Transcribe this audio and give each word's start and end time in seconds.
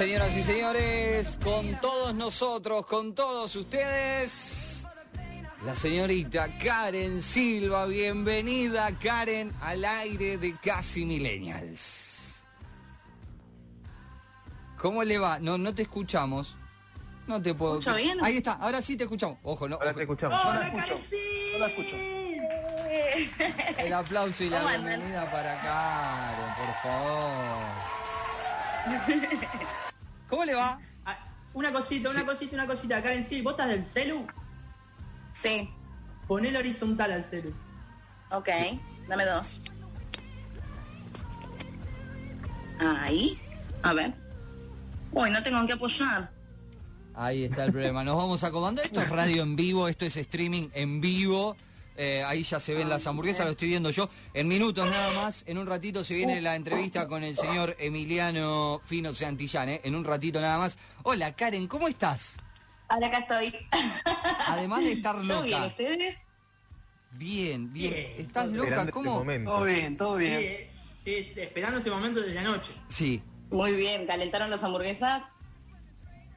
señoras 0.00 0.34
y 0.34 0.42
señores, 0.42 1.38
con 1.44 1.78
todos 1.78 2.14
nosotros, 2.14 2.86
con 2.86 3.14
todos 3.14 3.54
ustedes, 3.54 4.86
la 5.62 5.74
señorita 5.74 6.48
Karen 6.58 7.22
Silva. 7.22 7.84
Bienvenida, 7.84 8.90
Karen, 8.98 9.52
al 9.60 9.84
aire 9.84 10.38
de 10.38 10.56
Casi 10.56 11.04
Millennials. 11.04 12.42
¿Cómo 14.78 15.04
le 15.04 15.18
va? 15.18 15.38
No, 15.38 15.58
no 15.58 15.74
te 15.74 15.82
escuchamos. 15.82 16.56
No 17.26 17.42
te 17.42 17.52
puedo. 17.52 17.78
¿Escucho 17.78 17.94
bien? 17.94 18.24
Ahí 18.24 18.38
está, 18.38 18.52
ahora 18.54 18.80
sí 18.80 18.96
te 18.96 19.04
escuchamos. 19.04 19.36
Ojo, 19.42 19.68
no. 19.68 19.74
Ahora 19.74 19.90
ojo. 19.90 19.96
te 19.98 20.02
escuchamos. 20.04 20.40
¡Hola, 20.42 20.54
no 20.54 20.60
la 20.60 20.66
escucho. 20.66 20.86
Karencita! 20.86 21.52
No 21.52 21.58
la 21.58 21.66
escucho. 21.66 21.96
El 23.76 23.92
aplauso 23.92 24.44
y 24.44 24.48
la 24.48 24.64
bienvenida 24.64 25.30
para 25.30 25.60
Karen, 25.60 26.54
por 26.56 26.74
favor. 26.82 28.00
¿Cómo 30.30 30.44
le 30.44 30.54
va? 30.54 30.78
Ah, 31.04 31.18
Una 31.52 31.72
cosita, 31.72 32.08
una 32.08 32.24
cosita, 32.24 32.54
una 32.54 32.66
cosita. 32.66 33.02
Karen, 33.02 33.24
sí, 33.28 33.42
¿vos 33.42 33.52
estás 33.52 33.68
del 33.68 33.84
celu? 33.86 34.26
Sí, 35.32 35.68
Ponelo 36.26 36.60
horizontal 36.60 37.10
al 37.12 37.24
celu. 37.24 37.52
ok. 38.30 38.48
Dame 39.08 39.24
dos. 39.26 39.60
Ahí. 42.78 43.36
A 43.82 43.92
ver. 43.92 44.14
Uy, 45.12 45.30
no 45.30 45.42
tengo 45.42 45.58
en 45.60 45.66
qué 45.66 45.72
apoyar. 45.74 46.30
Ahí 47.14 47.44
está 47.44 47.64
el 47.64 47.72
problema. 47.72 48.04
Nos 48.04 48.16
vamos 48.16 48.44
acomodando. 48.44 48.82
Esto 48.82 49.00
es 49.02 49.08
radio 49.08 49.42
en 49.42 49.56
vivo, 49.56 49.88
esto 49.88 50.04
es 50.06 50.16
streaming 50.16 50.68
en 50.72 51.00
vivo. 51.00 51.56
Eh, 52.02 52.24
ahí 52.24 52.44
ya 52.44 52.58
se 52.58 52.72
ven 52.72 52.88
las 52.88 53.06
hamburguesas, 53.06 53.44
lo 53.44 53.52
estoy 53.52 53.68
viendo 53.68 53.90
yo. 53.90 54.08
En 54.32 54.48
minutos 54.48 54.88
nada 54.88 55.12
más, 55.22 55.44
en 55.46 55.58
un 55.58 55.66
ratito 55.66 56.02
se 56.02 56.14
viene 56.14 56.40
la 56.40 56.56
entrevista 56.56 57.06
con 57.06 57.22
el 57.22 57.36
señor 57.36 57.76
Emiliano 57.78 58.80
Fino 58.82 59.12
Santillán, 59.12 59.68
¿eh? 59.68 59.80
En 59.84 59.94
un 59.94 60.06
ratito 60.06 60.40
nada 60.40 60.56
más. 60.56 60.78
Hola 61.02 61.36
Karen, 61.36 61.68
¿cómo 61.68 61.88
estás? 61.88 62.36
Ahora 62.88 63.08
acá 63.08 63.18
estoy. 63.18 63.54
Además 64.46 64.82
de 64.82 64.92
estar 64.92 65.14
¿Todo 65.14 65.42
bien? 65.42 65.50
loca. 65.50 65.66
¿Ustedes? 65.66 66.26
Bien, 67.12 67.70
bien. 67.70 67.92
Bien, 67.92 68.14
¿Estás 68.16 68.48
loca? 68.48 68.80
Este 68.80 68.92
¿Cómo? 68.92 69.14
momento. 69.16 69.50
Todo 69.50 69.64
bien, 69.64 69.96
todo 69.98 70.16
bien. 70.16 70.70
sí, 71.04 71.32
esperando 71.36 71.78
este 71.80 71.90
momento 71.90 72.22
desde 72.22 72.38
anoche. 72.38 72.72
Sí. 72.88 73.22
Muy 73.50 73.72
bien. 73.74 74.06
¿Calentaron 74.06 74.48
las 74.48 74.64
hamburguesas? 74.64 75.22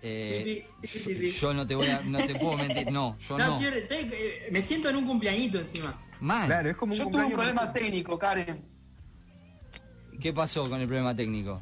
Eh, 0.03 0.65
Sí, 0.81 0.87
sí, 0.87 0.99
sí, 0.99 1.13
yo, 1.15 1.19
sí, 1.21 1.31
sí. 1.31 1.39
yo 1.39 1.53
no 1.53 1.65
te 1.65 1.75
voy 1.75 1.87
a, 1.87 2.01
no 2.01 2.19
te 2.19 2.35
puedo 2.35 2.57
mentir, 2.57 2.91
no, 2.91 3.17
yo 3.19 3.37
no. 3.37 3.57
tío, 3.57 3.69
estoy- 3.69 4.09
eh, 4.13 4.47
me 4.51 4.61
siento 4.61 4.89
en 4.89 4.97
un 4.97 5.05
cumpleañito 5.07 5.59
encima. 5.59 5.99
Mal. 6.19 6.45
Claro, 6.47 6.69
es 6.69 6.75
como 6.77 6.93
un 6.93 6.99
Yo 6.99 7.07
tuve 7.09 7.23
un 7.25 7.31
problema 7.33 7.71
técnico, 7.73 8.19
Karen. 8.19 8.63
¿Qué 10.21 10.31
pasó 10.33 10.69
con 10.69 10.79
el 10.79 10.87
problema 10.87 11.15
técnico? 11.15 11.61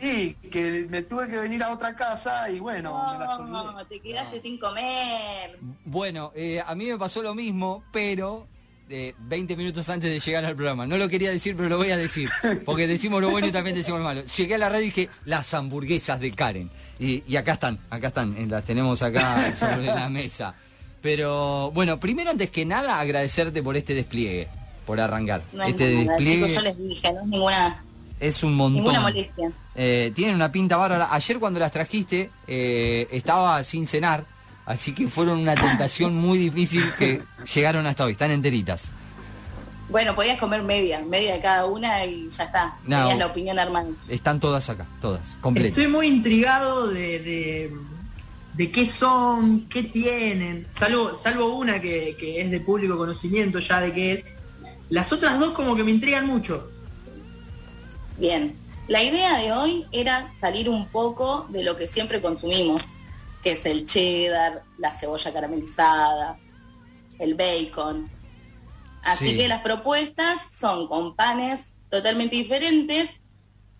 Y 0.00 0.34
que 0.34 0.86
me 0.88 1.02
tuve 1.02 1.28
que 1.28 1.38
venir 1.38 1.60
a 1.64 1.72
otra 1.72 1.96
casa 1.96 2.48
y 2.50 2.60
bueno, 2.60 2.92
me 3.18 3.24
No, 3.50 3.70
olvidé. 3.70 3.84
te 3.86 4.00
quedaste 4.00 4.40
sin 4.40 4.56
comer. 4.58 5.58
Bueno, 5.84 6.30
eh, 6.36 6.62
a 6.64 6.74
mí 6.76 6.86
me 6.86 6.96
pasó 6.96 7.20
lo 7.22 7.34
mismo, 7.34 7.82
pero 7.92 8.46
eh, 8.90 9.14
20 9.18 9.56
minutos 9.56 9.88
antes 9.88 10.10
de 10.10 10.20
llegar 10.20 10.44
al 10.44 10.54
programa. 10.54 10.86
No 10.86 10.96
lo 10.96 11.08
quería 11.08 11.30
decir, 11.30 11.56
pero 11.56 11.68
lo 11.68 11.76
voy 11.76 11.90
a 11.90 11.96
decir, 11.96 12.30
porque 12.64 12.86
decimos 12.86 13.20
lo 13.20 13.30
bueno 13.30 13.46
y 13.46 13.52
también 13.52 13.76
decimos 13.76 14.00
lo 14.00 14.04
malo. 14.04 14.22
Llegué 14.24 14.54
a 14.54 14.58
la 14.58 14.68
radio 14.68 14.82
y 14.82 14.86
dije, 14.86 15.08
las 15.24 15.52
hamburguesas 15.54 16.20
de 16.20 16.30
Karen. 16.30 16.70
Y, 16.98 17.22
y 17.26 17.36
acá 17.36 17.52
están, 17.54 17.78
acá 17.90 18.08
están, 18.08 18.36
eh, 18.36 18.46
las 18.46 18.64
tenemos 18.64 19.02
acá 19.02 19.54
sobre 19.58 19.86
la 19.86 20.08
mesa. 20.08 20.54
Pero 21.00 21.70
bueno, 21.72 22.00
primero 22.00 22.30
antes 22.30 22.50
que 22.50 22.64
nada 22.64 22.98
agradecerte 22.98 23.62
por 23.62 23.76
este 23.76 23.94
despliegue, 23.94 24.48
por 24.84 25.00
arrancar. 25.00 25.42
No 25.52 25.62
este 25.62 25.92
nada, 25.92 26.16
despliegue 26.16 26.46
chicos, 26.48 26.54
yo 26.54 26.60
les 26.62 26.78
dije, 26.78 27.12
no 27.12 27.20
es 27.20 27.26
ninguna, 27.26 27.84
es 28.20 28.42
un 28.42 28.54
montón. 28.54 28.82
ninguna 28.82 29.00
molestia. 29.00 29.52
Eh, 29.74 30.12
tienen 30.14 30.34
una 30.34 30.50
pinta 30.50 30.76
bárbara. 30.76 31.08
Ayer 31.12 31.38
cuando 31.38 31.60
las 31.60 31.70
trajiste 31.70 32.30
eh, 32.46 33.06
estaba 33.12 33.62
sin 33.62 33.86
cenar, 33.86 34.24
así 34.68 34.94
que 34.94 35.08
fueron 35.08 35.40
una 35.40 35.54
tentación 35.54 36.14
muy 36.14 36.38
difícil 36.38 36.84
que 36.98 37.22
llegaron 37.54 37.86
hasta 37.86 38.04
hoy. 38.04 38.12
Están 38.12 38.30
enteritas. 38.30 38.90
Bueno, 39.88 40.14
podías 40.14 40.38
comer 40.38 40.62
media, 40.62 41.00
media 41.00 41.32
de 41.32 41.40
cada 41.40 41.64
una 41.64 42.04
y 42.04 42.28
ya 42.28 42.44
está. 42.44 42.76
No. 42.84 42.98
Tenías 42.98 43.18
la 43.18 43.26
opinión 43.26 43.58
armada. 43.58 43.88
Están 44.08 44.38
todas 44.38 44.68
acá, 44.68 44.86
todas, 45.00 45.36
completas. 45.40 45.78
Estoy 45.78 45.90
muy 45.90 46.06
intrigado 46.06 46.88
de, 46.88 47.18
de, 47.18 47.72
de 48.52 48.70
qué 48.70 48.86
son, 48.86 49.66
qué 49.68 49.84
tienen. 49.84 50.66
Salvo, 50.78 51.14
salvo 51.14 51.54
una 51.54 51.80
que, 51.80 52.16
que 52.20 52.42
es 52.42 52.50
de 52.50 52.60
público 52.60 52.98
conocimiento 52.98 53.60
ya 53.60 53.80
de 53.80 53.94
qué 53.94 54.12
es. 54.12 54.24
Las 54.90 55.10
otras 55.12 55.40
dos 55.40 55.52
como 55.52 55.74
que 55.74 55.82
me 55.82 55.90
intrigan 55.90 56.26
mucho. 56.26 56.70
Bien, 58.18 58.54
la 58.88 59.02
idea 59.02 59.38
de 59.38 59.52
hoy 59.52 59.86
era 59.92 60.32
salir 60.38 60.68
un 60.68 60.86
poco 60.88 61.46
de 61.48 61.62
lo 61.62 61.76
que 61.76 61.86
siempre 61.86 62.20
consumimos, 62.20 62.82
que 63.48 63.52
es 63.52 63.64
el 63.64 63.86
cheddar, 63.86 64.62
la 64.76 64.92
cebolla 64.92 65.32
caramelizada, 65.32 66.38
el 67.18 67.32
bacon. 67.34 68.10
Así 69.02 69.24
Sí. 69.30 69.36
que 69.38 69.48
las 69.48 69.62
propuestas 69.62 70.48
son 70.52 70.86
con 70.86 71.16
panes 71.16 71.72
totalmente 71.88 72.36
diferentes. 72.36 73.08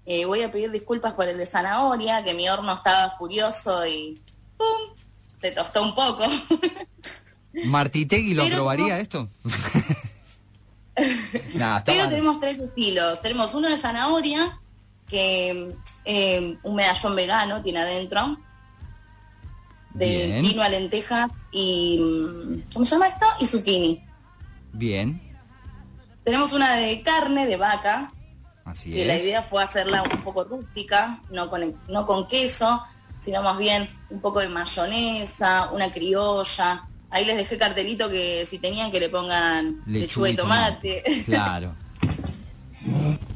Eh, 0.07 0.25
voy 0.25 0.41
a 0.41 0.51
pedir 0.51 0.71
disculpas 0.71 1.13
por 1.13 1.29
el 1.29 1.37
de 1.37 1.45
zanahoria, 1.45 2.25
que 2.25 2.33
mi 2.33 2.49
horno 2.49 2.73
estaba 2.73 3.11
furioso 3.11 3.87
y 3.87 4.19
¡pum! 4.57 4.97
se 5.39 5.51
tostó 5.51 5.83
un 5.83 5.95
poco. 5.95 6.25
¿Martitegui 7.67 8.33
lo 8.33 8.45
Pero 8.45 8.55
aprobaría 8.57 8.95
no- 8.95 9.03
esto? 9.03 9.29
Nah, 11.55 11.81
Pero 11.85 12.01
mal. 12.01 12.09
tenemos 12.09 12.41
tres 12.41 12.59
estilos. 12.59 13.21
Tenemos 13.21 13.55
uno 13.55 13.69
de 13.69 13.77
zanahoria, 13.77 14.59
que 15.09 15.77
eh, 16.07 16.57
un 16.63 16.75
medallón 16.75 17.15
vegano 17.15 17.63
tiene 17.63 17.81
adentro, 17.81 18.37
de 19.99 20.27
Bien. 20.27 20.45
quinoa, 20.45 20.67
a 20.67 20.69
lentejas 20.69 21.31
y... 21.53 21.99
mm, 21.99 22.73
¿Cómo 22.73 22.85
se 22.85 22.93
llama 22.93 23.09
esto? 23.09 23.27
Y 23.41 23.47
zucchini. 23.47 24.05
Bien, 24.73 25.21
Tenemos 26.25 26.53
una 26.53 26.75
de 26.77 27.03
carne, 27.03 27.47
de 27.47 27.57
vaca, 27.57 28.13
así 28.67 28.93
que 28.93 29.05
la 29.07 29.15
es. 29.15 29.23
idea 29.23 29.43
fue 29.43 29.63
hacerla 29.63 30.03
un 30.03 30.23
poco 30.23 30.45
rústica, 30.45 31.21
no 31.31 31.49
con, 31.49 31.75
no 31.89 32.07
con 32.07 32.29
queso, 32.29 32.85
sino 33.19 33.43
más 33.43 33.57
bien 33.59 33.89
un 34.11 34.21
poco 34.21 34.41
de 34.41 34.49
mayonesa, 34.49 35.71
una 35.73 35.91
criolla. 35.93 36.85
Ahí 37.11 37.25
les 37.25 37.37
dejé 37.39 37.57
cartelito 37.57 38.11
que 38.11 38.45
si 38.45 38.59
tenían 38.59 38.91
que 38.93 39.01
le 39.01 39.09
pongan 39.09 39.83
lechuga, 39.87 40.29
y 40.31 40.37
tomate. 40.37 41.03
Claro. 41.25 41.75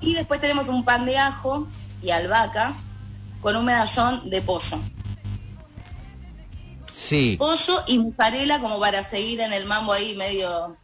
Y 0.01 0.15
después 0.15 0.41
tenemos 0.41 0.69
un 0.69 0.85
pan 0.85 1.05
de 1.05 1.17
ajo 1.19 1.69
y 2.03 2.11
albahaca 2.11 2.75
con 3.41 3.55
un 3.57 3.65
medallón 3.65 4.29
de 4.31 4.41
pollo. 4.43 4.79
Sí, 7.13 7.37
Pollo 7.39 7.83
y 7.87 7.99
mozzarella 7.99 8.59
como 8.59 8.81
para 8.81 9.05
seguir 9.05 9.43
en 9.43 9.53
el 9.53 9.67
mambo 9.67 9.93
ahí 9.93 10.17
medio 10.17 10.75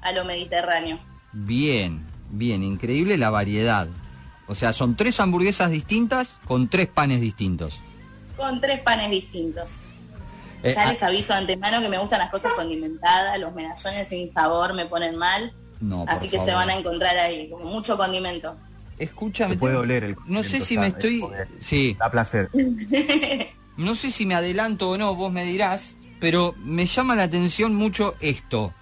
a 0.00 0.12
lo 0.12 0.24
mediterráneo. 0.24 0.98
bien, 1.34 2.02
bien, 2.30 2.62
increíble 2.62 3.18
la 3.18 3.28
variedad. 3.28 3.86
O 4.46 4.54
sea, 4.54 4.72
son 4.72 4.96
tres 4.96 5.20
hamburguesas 5.20 5.70
distintas 5.70 6.38
con 6.46 6.68
tres 6.68 6.86
panes 6.86 7.20
distintos. 7.20 7.80
Con 8.34 8.62
tres 8.62 8.80
panes 8.80 9.10
distintos. 9.10 9.72
Eh, 10.62 10.72
ya 10.74 10.88
ah, 10.88 10.90
les 10.90 11.02
aviso 11.02 11.34
de 11.34 11.40
antemano 11.40 11.82
que 11.82 11.90
me 11.90 11.98
gustan 11.98 12.20
las 12.20 12.30
cosas 12.30 12.54
condimentadas, 12.54 13.38
los 13.38 13.52
medallones 13.52 14.08
sin 14.08 14.32
sabor 14.32 14.72
me 14.72 14.86
ponen 14.86 15.16
mal. 15.16 15.52
no, 15.80 16.06
por 16.06 16.14
así 16.14 16.30
que 16.30 16.38
se 16.38 16.54
van 16.54 16.70
a 16.70 16.76
encontrar 16.76 17.14
ahí, 17.18 17.50
como 17.50 17.66
mucho 17.66 17.98
condimento. 17.98 18.56
Escúchame. 18.98 19.52
Se 19.52 19.60
puede 19.60 19.76
oler 19.76 20.02
el 20.04 20.16
No 20.24 20.42
sé 20.44 20.62
si 20.62 20.78
me 20.78 20.86
estoy... 20.86 21.22
Sí, 21.60 21.94
Da 21.98 22.10
placer. 22.10 22.48
no 23.76 23.94
sé 23.94 24.10
si 24.10 24.26
me 24.26 24.34
adelanto 24.34 24.90
o 24.90 24.98
no, 24.98 25.14
vos 25.14 25.32
me 25.32 25.44
dirás, 25.44 25.94
pero 26.20 26.54
me 26.58 26.86
llama 26.86 27.14
la 27.16 27.24
atención 27.24 27.74
mucho 27.74 28.14
esto. 28.20 28.72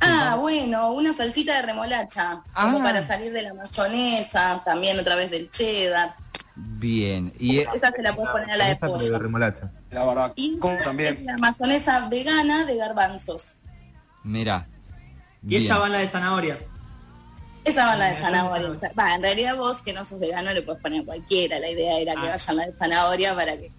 Ah, 0.00 0.36
bueno, 0.38 0.90
una 0.92 1.12
salsita 1.12 1.54
de 1.56 1.62
remolacha, 1.62 2.42
como 2.54 2.78
Ah. 2.78 2.82
para 2.82 3.02
salir 3.02 3.32
de 3.32 3.42
la 3.42 3.54
mayonesa, 3.54 4.62
también 4.64 4.98
otra 4.98 5.16
vez 5.16 5.30
del 5.30 5.48
cheddar. 5.50 6.14
Bien, 6.56 7.32
y 7.38 7.58
eh, 7.60 7.68
Esa 7.74 7.90
se 7.90 8.02
la 8.02 8.14
puedes 8.14 8.30
poner 8.30 8.50
a 8.50 8.56
la 8.56 8.66
de 8.66 8.72
Esta, 8.72 8.86
pollo. 8.86 9.18
remolacha. 9.18 9.72
La 9.90 10.04
barbacoa 10.04 10.34
Y 10.36 10.54
es 10.62 10.84
también. 10.84 11.24
la 11.26 11.38
mayonesa 11.38 12.08
vegana 12.08 12.64
de 12.66 12.76
garbanzos. 12.76 13.54
mirá. 14.22 14.66
Y 15.46 15.64
esa 15.66 15.78
van 15.78 15.92
la 15.92 15.98
de 15.98 16.08
zanahorias. 16.08 16.58
Esa 17.64 17.86
va 17.86 17.96
la 17.96 18.06
de 18.06 18.12
Ah, 18.12 18.20
zanahoria. 18.20 18.92
Va, 18.98 19.14
en 19.14 19.22
realidad 19.22 19.56
vos 19.56 19.80
que 19.82 19.92
no 19.92 20.04
sos 20.04 20.20
vegano 20.20 20.52
le 20.52 20.62
puedes 20.62 20.80
poner 20.82 21.04
cualquiera. 21.04 21.58
La 21.58 21.70
idea 21.70 21.98
era 21.98 22.12
que 22.14 22.26
Ah. 22.28 22.30
vayan 22.32 22.56
la 22.56 22.66
de 22.66 22.72
zanahoria 22.78 23.34
para 23.34 23.56
que... 23.56 23.72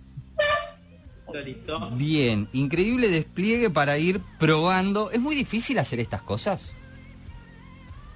Listo. 1.43 1.89
Bien, 1.91 2.47
increíble 2.53 3.09
despliegue 3.09 3.69
para 3.69 3.97
ir 3.97 4.21
probando. 4.39 5.11
¿Es 5.11 5.19
muy 5.19 5.35
difícil 5.35 5.77
hacer 5.79 5.99
estas 5.99 6.21
cosas? 6.21 6.71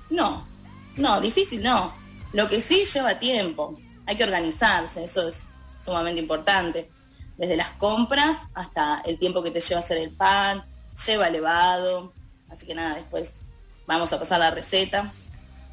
No, 0.10 0.48
no, 0.95 1.19
difícil 1.19 1.62
no. 1.62 1.94
Lo 2.33 2.48
que 2.48 2.62
sí 2.62 2.86
lleva 2.86 3.19
tiempo. 3.19 3.77
Hay 4.06 4.16
que 4.16 4.24
organizarse, 4.24 5.04
eso 5.04 5.27
es 5.27 5.48
sumamente 5.83 6.21
importante. 6.21 6.89
Desde 7.38 7.57
las 7.57 7.71
compras 7.71 8.38
hasta 8.54 9.01
el 9.06 9.19
tiempo 9.19 9.44
que 9.44 9.51
te 9.51 9.60
lleva 9.60 9.80
hacer 9.80 9.98
el 9.98 10.12
pan, 10.12 10.63
lleva 11.06 11.27
elevado. 11.27 12.13
Así 12.50 12.66
que 12.66 12.74
nada, 12.75 12.95
después 12.95 13.42
vamos 13.86 14.12
a 14.13 14.19
pasar 14.19 14.39
la 14.39 14.51
receta. 14.51 15.12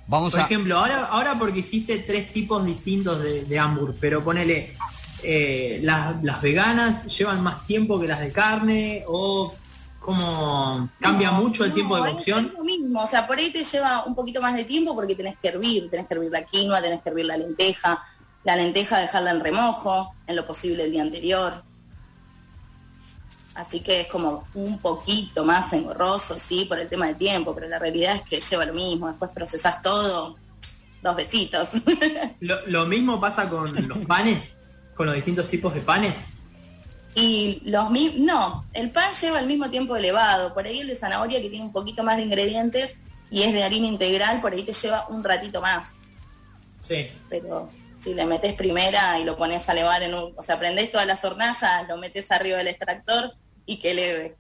Vamos 0.09 0.33
Por 0.33 0.41
a... 0.41 0.45
ejemplo, 0.45 0.79
ahora, 0.79 1.07
ahora 1.07 1.39
porque 1.39 1.61
hiciste 1.61 1.99
tres 1.99 2.31
tipos 2.31 2.65
distintos 2.65 3.23
de, 3.23 3.45
de 3.45 3.59
hamburg, 3.59 3.97
pero 4.01 4.23
ponele, 4.23 4.75
eh, 5.23 5.81
las, 5.83 6.23
las 6.23 6.41
veganas 6.41 7.07
llevan 7.17 7.43
más 7.43 7.67
tiempo 7.67 7.99
que 7.99 8.07
las 8.07 8.21
de 8.21 8.31
carne 8.31 9.05
o 9.09 9.53
como 9.99 10.89
cambia 11.01 11.33
No, 11.33 11.43
mucho 11.43 11.65
el 11.65 11.71
no, 11.71 11.75
tiempo 11.75 12.01
de 12.01 12.13
cocción. 12.13 12.47
Es 12.47 12.53
lo 12.53 12.63
mismo, 12.63 13.03
o 13.03 13.07
sea, 13.07 13.27
por 13.27 13.39
ahí 13.39 13.51
te 13.51 13.65
lleva 13.65 14.05
un 14.05 14.15
poquito 14.15 14.41
más 14.41 14.55
de 14.55 14.63
tiempo 14.65 14.95
porque 14.95 15.17
tenés 15.17 15.37
que 15.37 15.49
hervir, 15.49 15.91
tenés 15.91 16.07
que 16.07 16.15
hervir 16.15 16.31
la 16.31 16.45
quinoa, 16.45 16.81
tenés 16.81 17.03
que 17.03 17.09
hervir 17.09 17.27
la 17.27 17.37
lenteja, 17.37 18.05
la 18.45 18.55
lenteja 18.55 19.01
dejarla 19.01 19.33
en 19.33 19.41
remojo, 19.41 20.15
en 20.29 20.37
lo 20.37 20.47
posible 20.47 20.85
el 20.85 20.93
día 20.93 21.03
anterior. 21.03 21.65
Así 23.57 23.81
que 23.81 24.03
es 24.03 24.07
como 24.09 24.45
un 24.55 24.79
poquito 24.79 25.45
más 25.45 25.73
engorroso, 25.73 26.39
sí, 26.39 26.67
por 26.67 26.79
el 26.79 26.89
tema 26.89 27.07
de 27.09 27.15
tiempo, 27.15 27.55
pero 27.55 27.69
la 27.69 27.79
realidad 27.79 28.17
es 28.17 28.23
que 28.23 28.41
lleva 28.41 28.67
lo 28.67 28.75
mismo, 28.75 29.09
después 29.09 29.31
procesás 29.33 29.81
todo, 29.83 30.37
dos 31.03 31.17
besitos. 31.17 31.71
Lo, 32.41 32.67
lo 32.67 32.85
mismo 32.87 33.19
pasa 33.21 33.49
con 33.49 33.89
los 33.89 33.99
panes, 34.07 34.43
con 34.95 35.07
los 35.07 35.15
distintos 35.15 35.49
tipos 35.49 35.73
de 35.75 35.81
panes. 35.81 36.15
Y 37.15 37.63
los 37.65 37.91
mi- 37.91 38.17
no, 38.19 38.67
el 38.75 38.91
pan 38.91 39.11
lleva 39.19 39.41
el 39.41 39.47
mismo 39.47 39.71
tiempo 39.71 39.97
elevado, 39.97 40.53
por 40.53 40.67
ahí 40.67 40.81
el 40.81 40.89
de 40.89 40.95
zanahoria 40.95 41.41
que 41.41 41.49
tiene 41.49 41.65
un 41.65 41.73
poquito 41.73 42.03
más 42.05 42.19
de 42.19 42.25
ingredientes 42.25 42.97
y 43.31 43.43
es 43.43 43.55
de 43.55 43.63
harina 43.65 43.87
integral, 43.87 44.41
por 44.43 44.53
ahí 44.53 44.63
te 44.65 44.75
lleva 44.75 45.07
un 45.09 45.25
ratito 45.25 45.61
más. 45.63 45.93
Sí. 46.83 47.09
pero 47.31 47.69
si 47.99 48.13
le 48.15 48.27
metes 48.27 48.53
primera 48.55 49.19
y 49.19 49.25
lo 49.25 49.37
pones 49.37 49.67
a 49.69 49.73
elevar 49.73 50.03
en 50.03 50.15
un, 50.15 50.33
o 50.37 50.43
sea, 50.43 50.59
prendés 50.59 50.91
todas 50.93 51.07
las 51.07 51.25
hornallas, 51.25 51.89
lo 51.89 51.97
metes 51.97 52.31
arriba 52.31 52.59
del 52.59 52.69
extractor 52.69 53.35
y 53.67 53.79
que 53.79 53.91
eleve. 53.91 54.37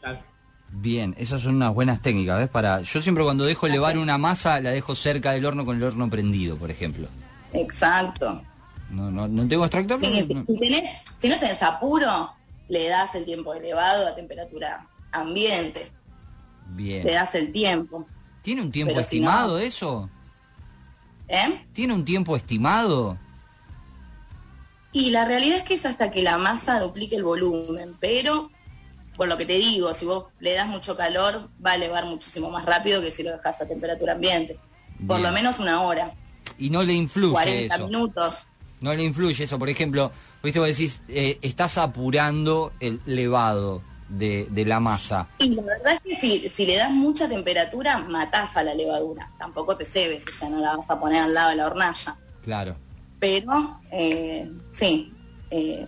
claro. 0.00 0.20
Bien, 0.68 1.14
esas 1.16 1.42
son 1.42 1.54
unas 1.56 1.72
buenas 1.72 2.02
técnicas, 2.02 2.38
¿ves? 2.38 2.48
Para... 2.48 2.80
Yo 2.82 3.00
siempre 3.00 3.22
cuando 3.24 3.44
dejo 3.44 3.66
elevar 3.68 3.96
una 3.96 4.18
masa, 4.18 4.60
la 4.60 4.70
dejo 4.70 4.94
cerca 4.96 5.30
del 5.32 5.46
horno 5.46 5.64
con 5.64 5.76
el 5.76 5.82
horno 5.84 6.10
prendido, 6.10 6.56
por 6.56 6.70
ejemplo. 6.70 7.08
Exacto. 7.52 8.42
No, 8.90 9.10
no, 9.10 9.28
no 9.28 9.46
tengo 9.48 9.64
extractor. 9.64 10.00
Sí, 10.00 10.10
pero 10.12 10.26
si, 10.26 10.34
no- 10.34 10.44
si 10.46 10.54
tenés- 10.54 10.90
si 11.18 11.28
no 11.28 11.38
tenés 11.38 11.62
apuro, 11.62 12.32
le 12.68 12.88
das 12.88 13.14
el 13.14 13.24
tiempo 13.24 13.54
elevado 13.54 14.06
a 14.08 14.14
temperatura 14.16 14.86
ambiente, 15.12 15.90
Bien. 16.70 17.06
le 17.06 17.12
das 17.12 17.34
el 17.36 17.52
tiempo. 17.52 18.06
¿Tiene 18.42 18.60
un 18.62 18.70
tiempo 18.72 18.92
Pero 18.94 19.04
si 19.06 19.20
no- 19.20 19.28
estimado 19.30 19.58
eso? 19.60 20.10
¿eh? 21.28 21.64
¿Tiene 21.72 21.94
un 21.94 22.04
tiempo 22.04 22.36
estimado? 22.36 23.16
Y 24.96 25.10
la 25.10 25.26
realidad 25.26 25.58
es 25.58 25.64
que 25.64 25.74
es 25.74 25.84
hasta 25.84 26.10
que 26.10 26.22
la 26.22 26.38
masa 26.38 26.80
duplique 26.80 27.16
el 27.16 27.22
volumen, 27.22 27.94
pero 28.00 28.50
por 29.14 29.28
lo 29.28 29.36
que 29.36 29.44
te 29.44 29.52
digo, 29.52 29.92
si 29.92 30.06
vos 30.06 30.24
le 30.40 30.54
das 30.54 30.66
mucho 30.68 30.96
calor, 30.96 31.50
va 31.64 31.72
a 31.72 31.74
elevar 31.74 32.06
muchísimo 32.06 32.50
más 32.50 32.64
rápido 32.64 33.02
que 33.02 33.10
si 33.10 33.22
lo 33.22 33.32
dejas 33.32 33.60
a 33.60 33.68
temperatura 33.68 34.14
ambiente. 34.14 34.58
Por 35.06 35.18
Bien. 35.18 35.24
lo 35.28 35.32
menos 35.32 35.58
una 35.58 35.82
hora, 35.82 36.14
Y 36.56 36.70
no 36.70 36.82
le 36.82 36.94
influye 36.94 37.34
40 37.34 37.74
eso. 37.74 37.86
minutos. 37.88 38.46
No 38.80 38.94
le 38.94 39.02
influye 39.02 39.44
eso. 39.44 39.58
Por 39.58 39.68
ejemplo, 39.68 40.10
viste 40.42 40.60
vos 40.60 40.68
decís, 40.68 41.02
eh, 41.08 41.38
estás 41.42 41.76
apurando 41.76 42.72
el 42.80 43.02
levado 43.04 43.82
de, 44.08 44.46
de 44.48 44.64
la 44.64 44.80
masa. 44.80 45.28
Y 45.36 45.50
la 45.50 45.62
verdad 45.62 45.92
es 45.92 46.00
que 46.00 46.16
si, 46.18 46.48
si 46.48 46.64
le 46.64 46.76
das 46.76 46.90
mucha 46.90 47.28
temperatura, 47.28 47.98
matás 47.98 48.56
a 48.56 48.62
la 48.62 48.72
levadura. 48.72 49.30
Tampoco 49.38 49.76
te 49.76 49.84
cebes, 49.84 50.24
o 50.26 50.34
sea, 50.38 50.48
no 50.48 50.58
la 50.58 50.74
vas 50.74 50.88
a 50.88 50.98
poner 50.98 51.22
al 51.24 51.34
lado 51.34 51.50
de 51.50 51.56
la 51.56 51.66
hornalla. 51.66 52.16
Claro. 52.42 52.76
Pero, 53.18 53.80
eh, 53.92 54.50
sí, 54.72 55.12
eh, 55.50 55.86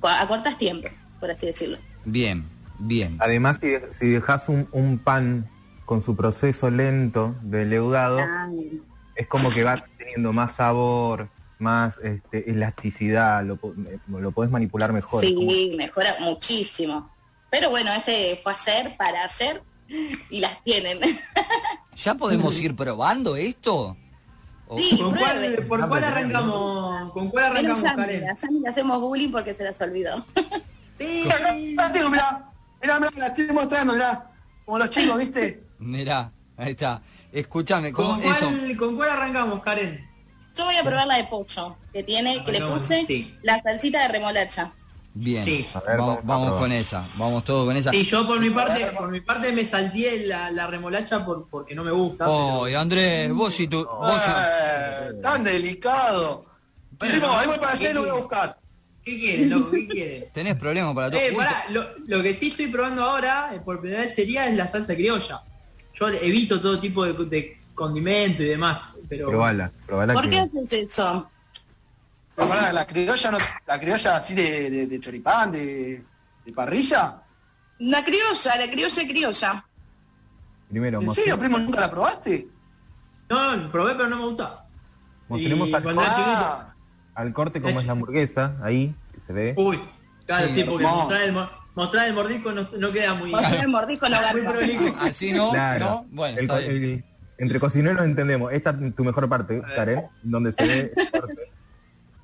co- 0.00 0.08
acortas 0.08 0.56
tiempo, 0.58 0.88
por 1.18 1.30
así 1.30 1.46
decirlo. 1.46 1.78
Bien, 2.04 2.44
bien. 2.78 3.16
Además, 3.20 3.58
si, 3.60 3.72
si 3.98 4.10
dejas 4.10 4.48
un, 4.48 4.68
un 4.72 4.98
pan 4.98 5.48
con 5.84 6.02
su 6.02 6.14
proceso 6.16 6.70
lento 6.70 7.34
de 7.42 7.64
leudado, 7.64 8.20
es 9.16 9.26
como 9.26 9.50
que 9.50 9.64
va 9.64 9.76
teniendo 9.98 10.32
más 10.32 10.54
sabor, 10.56 11.28
más 11.58 11.98
este, 12.02 12.50
elasticidad, 12.50 13.44
lo, 13.44 13.58
lo 14.08 14.30
podés 14.30 14.50
manipular 14.50 14.92
mejor. 14.92 15.22
como- 15.34 15.50
Sí, 15.50 15.74
mejora 15.76 16.14
muchísimo. 16.20 17.10
Pero 17.50 17.68
bueno, 17.70 17.92
este 17.92 18.38
fue 18.42 18.52
ayer, 18.52 18.96
para 18.96 19.24
ayer, 19.24 19.60
y 20.30 20.38
las 20.38 20.62
tienen. 20.62 21.00
¿Ya 21.96 22.14
podemos 22.14 22.54
ir 22.62 22.76
probando 22.76 23.34
esto? 23.36 23.96
Sí, 24.76 24.98
¿Con 25.00 25.16
cuál, 25.16 25.38
pruebe. 25.38 25.62
¿Por 25.62 25.88
cuál 25.88 26.04
arrancamos? 26.04 27.12
¿Con 27.12 27.30
cuál 27.30 27.44
arrancamos, 27.46 27.82
ya, 27.82 27.96
Karen? 27.96 28.20
mira, 28.20 28.34
ya 28.34 28.48
ni 28.48 28.60
le 28.60 28.68
hacemos 28.68 29.00
bullying 29.00 29.30
porque 29.30 29.54
se 29.54 29.64
las 29.64 29.80
olvidó. 29.80 30.24
Sí. 30.98 31.26
Acá 31.30 31.54
la 31.54 31.92
tengo, 31.94 32.10
mirá. 32.10 32.52
Mirá, 32.82 33.00
mirá, 33.00 33.10
la 33.16 33.26
estoy 33.28 33.46
mostrando, 33.46 33.94
mirá. 33.94 34.30
Como 34.66 34.78
los 34.78 34.90
chicos, 34.90 35.16
¿viste? 35.16 35.64
Mirá, 35.78 36.30
ahí 36.58 36.72
está. 36.72 37.00
Escúchame, 37.32 37.90
¿cómo 37.90 38.20
¿Con 38.20 38.22
eso? 38.22 38.50
cuál, 38.50 38.76
¿Con 38.76 38.96
cuál 38.96 39.08
arrancamos, 39.08 39.62
Karen? 39.62 40.06
Yo 40.54 40.66
voy 40.66 40.76
a 40.76 40.82
probar 40.82 41.06
la 41.06 41.16
de 41.16 41.24
pollo, 41.24 41.78
que 41.90 42.02
tiene, 42.02 42.44
que 42.44 42.52
le 42.52 42.60
puse 42.60 43.06
sí. 43.06 43.34
la 43.40 43.58
salsita 43.60 44.02
de 44.02 44.08
remolacha. 44.08 44.72
Bien, 45.12 45.44
Sí. 45.44 45.66
A 45.74 45.80
ver, 45.80 45.98
vamos, 46.22 46.56
con 46.56 46.70
esa, 46.70 47.06
vamos 47.16 47.44
todo 47.44 47.66
con 47.66 47.76
esa. 47.76 47.90
Sí, 47.90 48.04
yo 48.04 48.26
por 48.26 48.38
mi 48.40 48.50
parte, 48.50 48.86
por 48.96 49.10
mi 49.10 49.20
parte 49.20 49.52
me 49.52 49.66
salteé 49.66 50.26
la, 50.26 50.50
la 50.52 50.66
remolacha 50.68 51.24
por, 51.26 51.48
porque 51.48 51.74
no 51.74 51.82
me 51.82 51.90
gusta. 51.90 52.28
Oh, 52.28 52.68
y 52.68 52.74
Andrés, 52.74 53.32
vos 53.32 53.58
y 53.58 53.66
tu... 53.66 53.84
Vos 53.84 54.22
y- 54.24 54.30
Eh, 54.30 55.12
tan 55.22 55.42
delicado. 55.42 56.44
Bueno, 56.98 57.14
Primo, 57.14 57.26
no, 57.26 57.38
ahí 57.38 57.46
voy 57.48 57.58
para 57.58 57.72
allá 57.72 57.90
y 57.90 57.94
lo 57.94 58.00
voy 58.02 58.10
a 58.10 58.12
¿qué 58.14 58.20
buscar. 58.20 58.56
¿Qué 59.04 59.18
quieres, 59.18 59.48
loco? 59.48 59.70
¿Qué 59.72 59.88
quieres? 59.88 60.32
Tenés 60.32 60.54
problemas 60.56 60.94
para 60.94 61.10
todo. 61.10 61.20
Eh, 61.20 61.32
pará, 61.36 61.64
lo, 61.70 61.84
lo 62.06 62.22
que 62.22 62.34
sí 62.34 62.48
estoy 62.48 62.68
probando 62.68 63.02
ahora, 63.02 63.50
eh, 63.54 63.60
por 63.64 63.80
primera 63.80 64.02
vez 64.04 64.14
sería, 64.14 64.46
es 64.46 64.54
la 64.56 64.68
salsa 64.68 64.94
criolla. 64.94 65.42
Yo 65.94 66.08
evito 66.08 66.60
todo 66.60 66.78
tipo 66.78 67.04
de, 67.04 67.12
de 67.24 67.58
condimento 67.74 68.42
y 68.42 68.46
demás, 68.46 68.80
pero... 69.08 69.28
Probala, 69.28 69.72
probala 69.86 70.12
¿Por 70.14 70.24
que- 70.24 70.30
qué 70.30 70.38
haces 70.38 70.72
eso? 70.72 71.28
Pará, 72.48 72.72
la 72.72 72.86
criolla, 72.86 73.30
no, 73.30 73.38
la 73.66 73.80
criolla 73.80 74.16
así 74.16 74.34
de, 74.34 74.70
de, 74.70 74.86
de 74.86 75.00
choripán, 75.00 75.52
de, 75.52 76.04
de 76.44 76.52
parrilla. 76.52 77.22
La 77.80 78.04
criolla, 78.04 78.56
la 78.58 78.70
criolla 78.70 79.02
criolla. 79.08 79.64
Primero, 80.68 81.00
¿En 81.00 81.14
serio, 81.14 81.38
primo, 81.38 81.58
nunca 81.58 81.80
la 81.80 81.90
probaste? 81.90 82.46
No, 83.28 83.56
no, 83.56 83.70
probé 83.70 83.94
pero 83.94 84.08
no 84.08 84.16
me 84.16 84.24
gusta. 84.24 84.64
mostremos 85.28 85.68
Y 85.68 85.74
al, 85.74 85.82
cuando 85.82 86.02
era 86.02 86.10
chiquito... 86.10 86.30
Ah, 86.30 86.74
al 87.14 87.32
corte 87.32 87.60
cómo 87.60 87.80
es 87.80 87.86
la 87.86 87.92
hamburguesa, 87.92 88.56
ahí, 88.62 88.94
que 89.12 89.20
se 89.26 89.32
ve. 89.32 89.54
Uy, 89.56 89.80
claro, 90.26 90.46
Sí, 90.48 90.54
sí, 90.54 90.64
porque 90.64 90.84
mostrar 90.84 91.22
el, 91.22 91.32
mo- 91.32 91.50
mostrar 91.74 92.08
el 92.08 92.14
mordisco 92.14 92.52
no, 92.52 92.68
no 92.78 92.90
queda 92.90 93.14
muy... 93.14 93.30
Mostrar 93.30 93.54
el 93.60 93.68
mordisco 93.68 94.08
no 94.08 94.16
prolijo. 94.50 94.96
Así 95.00 95.32
no, 95.32 95.50
Claro. 95.50 95.84
¿no? 95.86 96.06
Bueno, 96.10 96.38
El 96.38 96.44
está 96.44 96.58
bien. 96.58 96.70
el- 96.70 97.04
entre 97.38 97.58
cocineros 97.58 98.04
entendemos. 98.04 98.52
Esta 98.52 98.70
es 98.70 98.94
tu 98.94 99.02
mejor 99.04 99.28
parte, 99.28 99.62
Karen, 99.74 100.06
donde 100.22 100.52
se 100.52 100.62
ve 100.66 100.92
el 100.94 101.10
corte. 101.10 101.49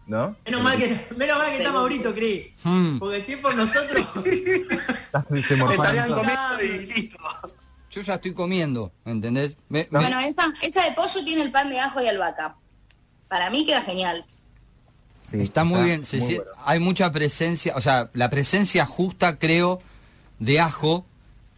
¿No? 0.06 0.36
Menos 0.44 0.62
mal 0.62 0.78
que, 0.78 1.06
menos 1.16 1.36
mal 1.38 1.50
que 1.50 1.58
está. 1.58 1.72
Maurito, 1.72 2.14
creí. 2.14 2.54
Hmm, 2.62 2.98
Porque 2.98 3.24
si 3.24 3.32
es 3.32 3.38
por 3.38 3.54
nosotros... 3.56 4.06
Estarían 5.12 6.08
comiendo 6.12 6.62
y 6.62 6.86
listo. 6.86 7.18
yo 7.90 8.00
ya 8.02 8.14
estoy 8.14 8.32
comiendo, 8.32 8.92
¿entendés? 9.04 9.56
Me- 9.68 9.88
me- 9.90 9.98
Bueno, 10.00 10.20
esta, 10.20 10.52
esta 10.62 10.84
de 10.84 10.92
pollo 10.92 11.24
tiene 11.24 11.42
el 11.42 11.50
pan 11.50 11.68
de 11.70 11.80
ajo 11.80 12.00
y 12.00 12.06
albahaca. 12.08 12.56
Para 13.28 13.50
mí 13.50 13.66
queda 13.66 13.82
genial. 13.82 14.24
Sí, 15.28 15.38
está 15.38 15.64
muy 15.64 15.82
bien, 15.82 16.04
muy 16.12 16.20
bueno. 16.36 16.44
hay 16.64 16.78
mucha 16.78 17.10
presencia, 17.10 17.74
o 17.74 17.80
sea, 17.80 18.10
la 18.12 18.30
presencia 18.30 18.86
justa, 18.86 19.38
creo, 19.40 19.80
de 20.38 20.60
ajo. 20.60 21.04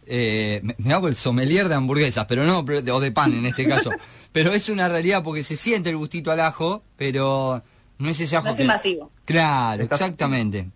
eh, 0.07 0.59
me, 0.63 0.75
me 0.79 0.91
hago 0.93 1.07
el 1.07 1.15
sommelier 1.15 1.69
de 1.69 1.75
hamburguesas, 1.75 2.25
pero 2.25 2.43
no, 2.45 2.59
o 2.61 2.99
de 2.99 3.11
pan 3.11 3.31
en 3.33 3.45
este 3.45 3.67
caso. 3.67 3.91
pero 4.31 4.51
es 4.53 4.69
una 4.69 4.89
realidad 4.89 5.21
porque 5.23 5.43
se 5.43 5.55
siente 5.55 5.91
el 5.91 5.97
gustito 5.97 6.31
al 6.31 6.39
ajo, 6.39 6.81
pero 6.97 7.61
no 7.99 8.09
es 8.09 8.19
ese 8.19 8.35
ajo 8.35 8.45
No 8.45 8.51
es 8.51 8.57
que- 8.57 8.63
invasivo. 8.63 9.11
Claro, 9.25 9.83
Está- 9.83 9.95
exactamente. 9.95 10.69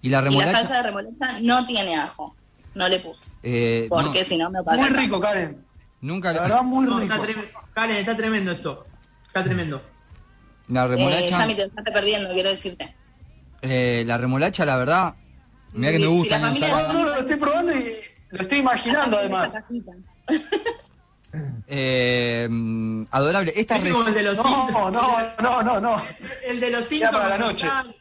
Y 0.00 0.08
la 0.08 0.08
Y 0.08 0.08
la 0.08 0.20
remolacha. 0.22 0.52
salsa 0.52 0.76
de 0.76 0.82
remolacha 0.84 1.40
no 1.42 1.66
tiene 1.66 1.96
ajo. 1.96 2.34
No 2.74 2.88
le 2.88 3.00
puse. 3.00 3.30
eh, 3.42 3.86
Porque 3.90 4.20
no, 4.20 4.24
si 4.24 4.36
no 4.38 4.50
me 4.50 4.62
Muy 4.62 4.62
opaca. 4.62 4.86
rico, 4.88 5.20
Karen. 5.20 5.64
nunca 6.00 6.32
La 6.32 6.42
verdad, 6.42 6.62
muy 6.62 6.86
No, 6.86 7.00
rico. 7.00 7.12
está 7.14 7.22
tremendo. 7.26 7.58
Karen, 7.74 7.96
está 7.96 8.16
tremendo 8.16 8.52
esto. 8.52 8.86
Está 9.26 9.44
tremendo. 9.44 9.82
la 10.68 10.84
Eh, 10.84 10.88
remolacha. 10.88 11.30
Yami, 11.30 11.54
te 11.54 11.62
estás 11.64 11.84
perdiendo, 11.92 12.28
quiero 12.34 12.50
decirte. 12.50 12.94
eh, 13.62 14.04
la 14.06 14.18
remolacha, 14.18 14.64
la 14.66 14.76
verdad, 14.76 15.14
mira 15.72 15.90
que 15.92 15.98
Si- 15.98 16.04
me 16.04 16.10
si 16.10 16.16
gusta 16.16 16.38
la 16.38 16.42
la 16.42 16.48
familia-. 16.54 16.82
No, 16.88 16.92
no, 16.92 17.04
lo 17.06 17.14
estoy 17.16 17.36
probando 17.36 17.72
y 17.74 17.94
lo 18.30 18.42
estoy 18.42 18.58
imaginando 18.58 19.18
además. 19.18 19.50
Eh, 21.66 22.46
mm, 22.50 23.04
adorable. 23.10 23.52
Esta 23.54 23.76
Es 23.76 23.92
como 23.92 24.08
el 24.08 24.14
de 24.14 24.22
los 24.22 24.36
No, 24.36 24.42
Simpsons. 24.44 24.92
no, 24.92 25.02
no, 25.42 25.62
no, 25.62 25.80
no. 25.80 26.02
El 26.46 26.60
de 26.60 26.70
los 26.70 26.84
Simpsons. 26.86 27.12
para 27.12 27.28
la 27.28 27.36
cuando 27.36 27.46
noche. 27.52 27.66
estaban- 27.66 27.94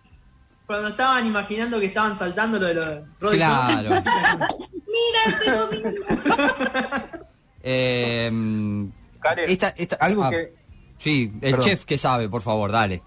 Cuando 0.65 0.87
estaban 0.89 1.25
imaginando 1.25 1.79
que 1.79 1.85
estaban 1.87 2.17
saltando 2.19 2.59
lo 2.59 2.65
de 2.65 2.73
los 2.73 2.99
Roddy 3.19 3.37
Claro. 3.37 3.89
Mira, 4.87 5.21
estoy. 5.27 5.83
Eh, 7.69 8.29
mm, 8.31 8.85
Karen, 9.19 9.49
esta, 9.49 9.69
esta, 9.69 9.97
algo 9.97 10.23
ah, 10.23 10.29
que 10.29 10.53
Sí, 10.97 11.33
el 11.41 11.51
Perdón. 11.51 11.67
chef 11.67 11.83
que 11.85 11.97
sabe, 11.97 12.29
por 12.29 12.41
favor, 12.41 12.71
dale. 12.71 13.01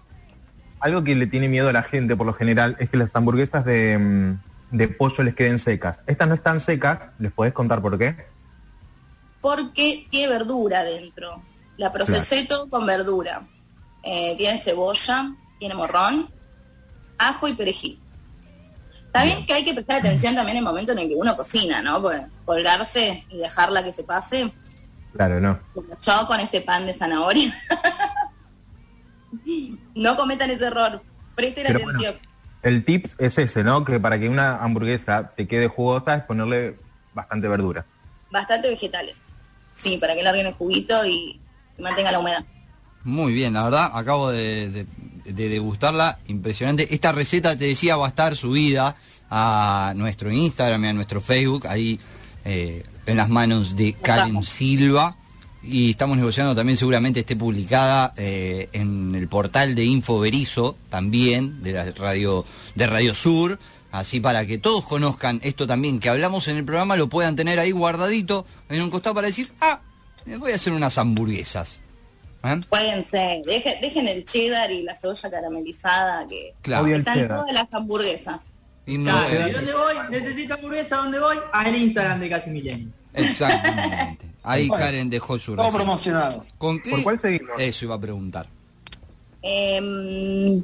algo 0.79 1.03
que 1.03 1.15
le 1.15 1.25
tiene 1.27 1.49
miedo 1.49 1.69
a 1.69 1.73
la 1.73 1.81
gente 1.83 2.15
por 2.15 2.27
lo 2.27 2.33
general 2.33 2.75
es 2.79 2.89
que 2.89 2.97
las 2.97 3.15
hamburguesas 3.15 3.65
de, 3.65 3.97
mm, 3.97 4.77
de 4.77 4.87
pollo 4.89 5.23
les 5.23 5.33
queden 5.35 5.57
secas. 5.57 6.03
Estas 6.07 6.27
no 6.27 6.35
están 6.35 6.59
secas, 6.59 7.09
¿les 7.17 7.31
podés 7.31 7.53
contar 7.53 7.81
por 7.81 7.97
qué? 7.97 8.15
Porque 9.41 10.07
tiene 10.09 10.27
verdura 10.27 10.83
dentro. 10.83 11.41
La 11.77 11.91
procesé 11.91 12.45
todo 12.45 12.69
con 12.69 12.85
verdura. 12.85 13.47
Eh, 14.03 14.35
tiene 14.37 14.59
cebolla, 14.59 15.35
tiene 15.59 15.75
morrón, 15.75 16.29
ajo 17.17 17.47
y 17.47 17.53
perejil. 17.53 17.99
Está 19.05 19.23
bien 19.23 19.45
que 19.45 19.53
hay 19.53 19.65
que 19.65 19.73
prestar 19.73 19.97
atención 19.97 20.35
también 20.35 20.57
en 20.57 20.63
el 20.63 20.65
momento 20.65 20.93
en 20.93 20.99
el 20.99 21.09
que 21.09 21.15
uno 21.15 21.35
cocina, 21.35 21.81
¿no? 21.81 22.01
Colgarse 22.45 23.25
y 23.29 23.37
dejarla 23.37 23.83
que 23.83 23.91
se 23.91 24.03
pase. 24.03 24.53
Claro, 25.13 25.41
no. 25.41 25.59
Yo 26.01 26.27
con 26.27 26.39
este 26.39 26.61
pan 26.61 26.85
de 26.85 26.93
zanahoria. 26.93 27.53
no 29.95 30.15
cometan 30.15 30.49
ese 30.51 30.67
error. 30.67 31.01
Presten 31.35 31.75
atención. 31.75 32.15
el 32.61 32.85
tip 32.85 33.07
es 33.17 33.37
ese, 33.37 33.63
¿no? 33.63 33.83
Que 33.83 33.99
para 33.99 34.17
que 34.17 34.29
una 34.29 34.57
hamburguesa 34.57 35.33
te 35.35 35.47
quede 35.47 35.67
jugosa 35.67 36.15
es 36.15 36.23
ponerle 36.23 36.77
bastante 37.13 37.47
verdura. 37.47 37.85
Bastante 38.31 38.69
vegetales. 38.69 39.30
Sí, 39.81 39.97
para 39.97 40.15
que 40.15 40.23
larguen 40.23 40.47
el 40.47 40.53
juguito 40.53 41.05
y, 41.05 41.39
mantenga 41.79 42.11
la 42.11 42.19
humedad. 42.19 42.45
Muy 43.03 43.33
bien, 43.33 43.53
la 43.53 43.63
verdad, 43.63 43.91
acabo 43.95 44.29
de, 44.29 44.85
degustarla, 45.25 46.19
impresionante. 46.27 46.93
Esta 46.93 47.11
receta, 47.11 47.57
te 47.57 47.65
decía, 47.65 47.95
va 47.95 48.05
a 48.05 48.09
estar 48.09 48.35
subida 48.35 48.95
a 49.31 49.93
nuestro 49.95 50.31
Instagram 50.31 50.85
y 50.85 50.87
a 50.89 50.93
nuestro 50.93 51.21
Facebook, 51.21 51.65
ahí 51.67 51.99
eh, 52.45 52.85
en 53.07 53.17
las 53.17 53.29
manos 53.29 53.75
de 53.75 53.93
Karen 53.93 54.43
Silva. 54.43 55.17
Y 55.63 55.91
estamos 55.91 56.17
negociando 56.17 56.55
también, 56.55 56.77
seguramente 56.77 57.21
esté 57.21 57.35
publicada 57.35 58.13
eh, 58.17 58.69
en 58.73 59.15
el 59.15 59.27
portal 59.27 59.73
de 59.73 59.85
Infoberizo, 59.85 60.75
también, 60.89 61.63
de 61.63 61.73
la 61.73 61.91
radio, 61.91 62.45
de 62.75 62.87
Radio 62.87 63.13
Sur. 63.15 63.59
Así 63.91 64.21
para 64.21 64.45
que 64.45 64.57
todos 64.57 64.85
conozcan 64.85 65.41
esto 65.43 65.67
también 65.67 65.99
que 65.99 66.09
hablamos 66.09 66.47
en 66.47 66.57
el 66.57 66.65
programa, 66.65 66.95
lo 66.95 67.09
puedan 67.09 67.35
tener 67.35 67.59
ahí 67.59 67.71
guardadito 67.71 68.45
en 68.69 68.81
un 68.81 68.89
costado 68.89 69.15
para 69.15 69.27
decir, 69.27 69.51
ah, 69.59 69.81
voy 70.39 70.53
a 70.53 70.55
hacer 70.55 70.73
unas 70.73 70.97
hamburguesas. 70.97 71.81
¿Eh? 72.43 72.61
Pueden 72.69 73.03
ser, 73.03 73.43
dejen, 73.43 74.07
el 74.07 74.25
cheddar 74.25 74.71
y 74.71 74.81
la 74.83 74.95
cebolla 74.95 75.29
caramelizada 75.29 76.25
que 76.27 76.55
están 76.63 77.27
todas 77.27 77.53
las 77.53 77.71
hamburguesas. 77.71 78.53
Y 78.85 78.97
dónde 78.97 79.73
voy? 79.73 79.95
Necesito 80.09 80.55
hamburguesa, 80.55 80.97
¿dónde 80.97 81.19
voy? 81.19 81.37
Al 81.51 81.75
Instagram 81.75 82.19
de 82.19 82.29
Casi 82.29 82.49
Milenio. 82.49 82.89
Exactamente. 83.13 84.25
Ahí 84.43 84.69
Karen 84.69 85.09
dejó 85.09 85.37
su 85.37 85.55
Todo 85.55 85.71
promocionado. 85.71 86.45
¿Con 86.57 86.81
¿Por 86.81 87.03
cuál 87.03 87.19
seguimos? 87.19 87.51
Eso 87.59 87.85
iba 87.85 87.95
a 87.95 87.99
preguntar. 87.99 88.47
Em, 89.43 90.63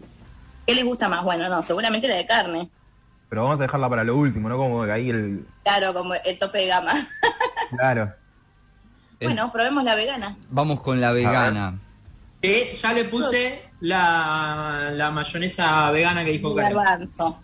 ¿Qué 0.66 0.74
les 0.74 0.84
gusta 0.84 1.08
más? 1.08 1.24
Bueno, 1.24 1.48
no, 1.48 1.62
seguramente 1.62 2.08
la 2.08 2.16
de 2.16 2.26
carne. 2.26 2.70
Pero 3.30 3.44
vamos 3.44 3.60
a 3.60 3.64
dejarla 3.64 3.90
para 3.90 4.04
lo 4.04 4.16
último, 4.16 4.48
¿no? 4.48 4.58
Como 4.58 4.84
ahí 4.84 5.10
el... 5.10 5.46
Claro, 5.64 5.94
como 5.94 6.14
el 6.14 6.40
tope 6.40 6.60
de 6.60 6.68
gama. 6.68 6.94
claro. 7.78 8.14
Bueno, 9.22 9.52
probemos 9.52 9.84
la 9.84 9.96
vegana. 9.96 10.38
Vamos 10.50 10.82
con 10.82 11.02
la 11.02 11.12
vegana. 11.12 11.80
Que 12.42 12.78
ya 12.82 12.94
le 12.94 13.06
puse 13.06 13.64
la, 13.82 14.92
la 14.94 15.12
mayonesa 15.12 15.92
vegana 15.92 16.24
que 16.24 16.32
dijo 16.32 16.54
Garbanzo. 16.54 17.42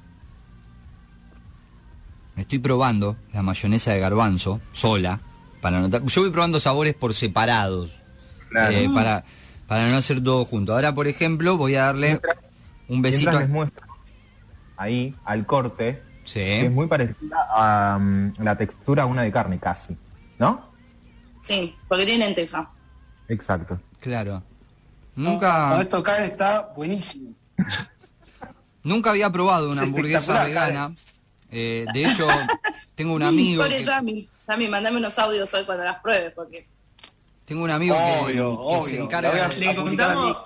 Estoy 2.36 2.60
probando 2.60 3.16
la 3.34 3.42
mayonesa 3.42 3.92
de 3.94 4.00
garbanzo 4.00 4.60
sola 4.72 5.20
para 5.62 5.80
notar. 5.80 6.04
Yo 6.04 6.22
voy 6.22 6.32
probando 6.32 6.60
sabores 6.60 6.94
por 6.96 7.14
separados. 7.14 7.92
Eh, 8.72 8.88
para, 8.94 9.24
para 9.68 9.90
no 9.90 9.98
hacer 9.98 10.24
todo 10.24 10.46
junto. 10.46 10.74
Ahora, 10.74 10.94
por 10.94 11.08
ejemplo, 11.08 11.58
voy 11.58 11.76
a 11.76 11.86
darle 11.86 12.20
un 12.88 13.02
besito 13.02 13.32
ahí 14.84 15.16
al 15.26 15.46
corte, 15.46 16.02
que 16.32 16.66
es 16.66 16.72
muy 16.72 16.88
parecida 16.88 17.48
a 17.50 17.98
mm, 18.00 18.34
la 18.40 18.58
textura 18.58 19.04
a 19.04 19.06
una 19.06 19.24
de 19.24 19.32
carne 19.32 19.60
casi, 19.60 19.98
¿no? 20.40 20.72
Sí, 21.42 21.76
porque 21.88 22.06
tiene 22.06 22.26
lenteja. 22.26 22.70
Exacto. 23.28 23.80
Claro. 24.00 24.44
Nunca. 25.16 25.82
esto 25.82 25.98
acá 25.98 26.26
está 26.26 26.74
buenísimo. 26.76 27.34
Nunca 28.84 29.12
había 29.12 29.30
probado 29.30 29.70
una 29.70 29.84
hamburguesa 29.84 30.44
vegana. 30.44 30.94
Eh, 31.52 31.86
de 31.94 32.06
hecho, 32.06 32.28
tengo 32.96 33.14
un 33.14 33.24
amigo. 33.24 33.64
Que... 33.64 33.84
Yami, 33.84 34.28
Yami, 34.48 34.68
mandame 34.70 34.98
unos 34.98 35.18
audios 35.20 35.54
hoy 35.54 35.64
cuando 35.66 35.84
las 35.84 36.00
pruebes, 36.00 36.34
porque. 36.34 36.68
Tengo 37.46 37.64
un 37.64 37.70
amigo 37.70 37.96
que, 38.26 38.90
se 38.90 39.00
encarga. 39.00 39.48
Le 39.50 39.76
contamos, 39.76 40.38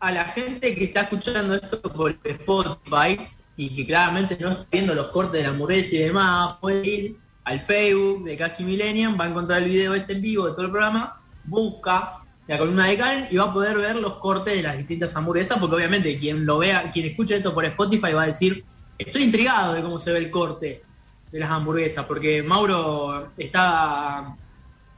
a 0.00 0.12
la 0.12 0.24
gente 0.26 0.74
que 0.74 0.84
está 0.84 1.02
escuchando 1.02 1.54
esto 1.54 1.80
por 1.82 2.18
Spotify 2.22 3.28
y 3.56 3.74
que 3.74 3.86
claramente 3.86 4.38
no 4.40 4.50
está 4.50 4.66
viendo 4.70 4.94
los 4.94 5.08
cortes 5.08 5.40
de 5.40 5.42
la 5.42 5.48
hamburguesa 5.50 5.94
y 5.96 5.98
demás, 5.98 6.54
puede 6.60 6.86
ir 6.86 7.16
al 7.44 7.60
Facebook 7.60 8.24
de 8.24 8.36
Casi 8.36 8.62
Millennium, 8.62 9.18
va 9.18 9.24
a 9.24 9.28
encontrar 9.28 9.62
el 9.62 9.70
video 9.70 9.94
este 9.94 10.12
en 10.12 10.20
vivo 10.20 10.46
de 10.46 10.52
todo 10.52 10.66
el 10.66 10.70
programa, 10.70 11.20
busca 11.44 12.18
la 12.46 12.58
columna 12.58 12.86
de 12.86 12.96
Karen 12.96 13.28
y 13.30 13.36
va 13.36 13.44
a 13.44 13.52
poder 13.52 13.76
ver 13.78 13.96
los 13.96 14.14
cortes 14.14 14.54
de 14.54 14.62
las 14.62 14.76
distintas 14.76 15.14
hamburguesas, 15.16 15.58
porque 15.58 15.76
obviamente 15.76 16.16
quien 16.18 16.46
lo 16.46 16.58
vea, 16.58 16.90
quien 16.92 17.06
escuche 17.06 17.36
esto 17.36 17.52
por 17.52 17.64
Spotify 17.64 18.12
va 18.12 18.22
a 18.22 18.26
decir, 18.26 18.64
estoy 18.96 19.24
intrigado 19.24 19.74
de 19.74 19.82
cómo 19.82 19.98
se 19.98 20.12
ve 20.12 20.18
el 20.18 20.30
corte 20.30 20.82
de 21.30 21.38
las 21.38 21.50
hamburguesas, 21.50 22.04
porque 22.06 22.42
Mauro 22.42 23.32
está 23.36 24.36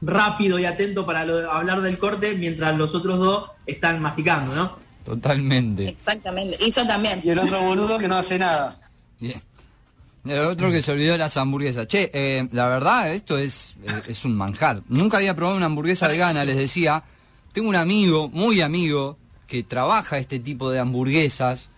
rápido 0.01 0.59
y 0.59 0.65
atento 0.65 1.05
para 1.05 1.21
hablar 1.21 1.81
del 1.81 1.97
corte 1.97 2.35
mientras 2.35 2.77
los 2.77 2.93
otros 2.95 3.19
dos 3.19 3.49
están 3.65 4.01
masticando, 4.01 4.53
¿no? 4.55 4.90
Totalmente. 5.05 5.89
Exactamente. 5.89 6.57
Y 6.59 6.71
yo 6.71 6.85
también. 6.85 7.21
Y 7.23 7.29
el 7.29 7.39
otro 7.39 7.61
boludo 7.61 7.97
que 7.97 8.07
no 8.07 8.17
hace 8.17 8.37
nada. 8.37 8.79
Bien. 9.19 9.41
El 10.25 10.39
otro 10.39 10.69
que 10.69 10.81
se 10.81 10.91
olvidó 10.91 11.13
de 11.13 11.17
las 11.17 11.35
hamburguesas. 11.37 11.87
Che, 11.87 12.11
eh, 12.13 12.47
la 12.51 12.67
verdad, 12.67 13.11
esto 13.11 13.37
es, 13.37 13.75
eh, 13.83 14.03
es 14.07 14.23
un 14.23 14.35
manjar. 14.35 14.83
Nunca 14.87 15.17
había 15.17 15.35
probado 15.35 15.57
una 15.57 15.65
hamburguesa 15.65 16.07
vegana, 16.07 16.45
les 16.45 16.57
decía. 16.57 17.03
Tengo 17.53 17.67
un 17.67 17.75
amigo, 17.75 18.29
muy 18.29 18.61
amigo, 18.61 19.17
que 19.47 19.63
trabaja 19.63 20.17
este 20.17 20.39
tipo 20.39 20.69
de 20.69 20.79
hamburguesas. 20.79 21.69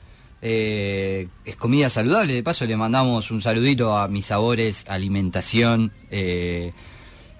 Eh, 0.42 1.30
es 1.46 1.56
comida 1.56 1.90
saludable. 1.90 2.34
De 2.34 2.44
paso, 2.44 2.66
le 2.66 2.76
mandamos 2.76 3.32
un 3.32 3.42
saludito 3.42 3.98
a 3.98 4.10
mis 4.10 4.26
sabores, 4.26 4.86
alimentación. 4.90 5.94
Eh, 6.12 6.74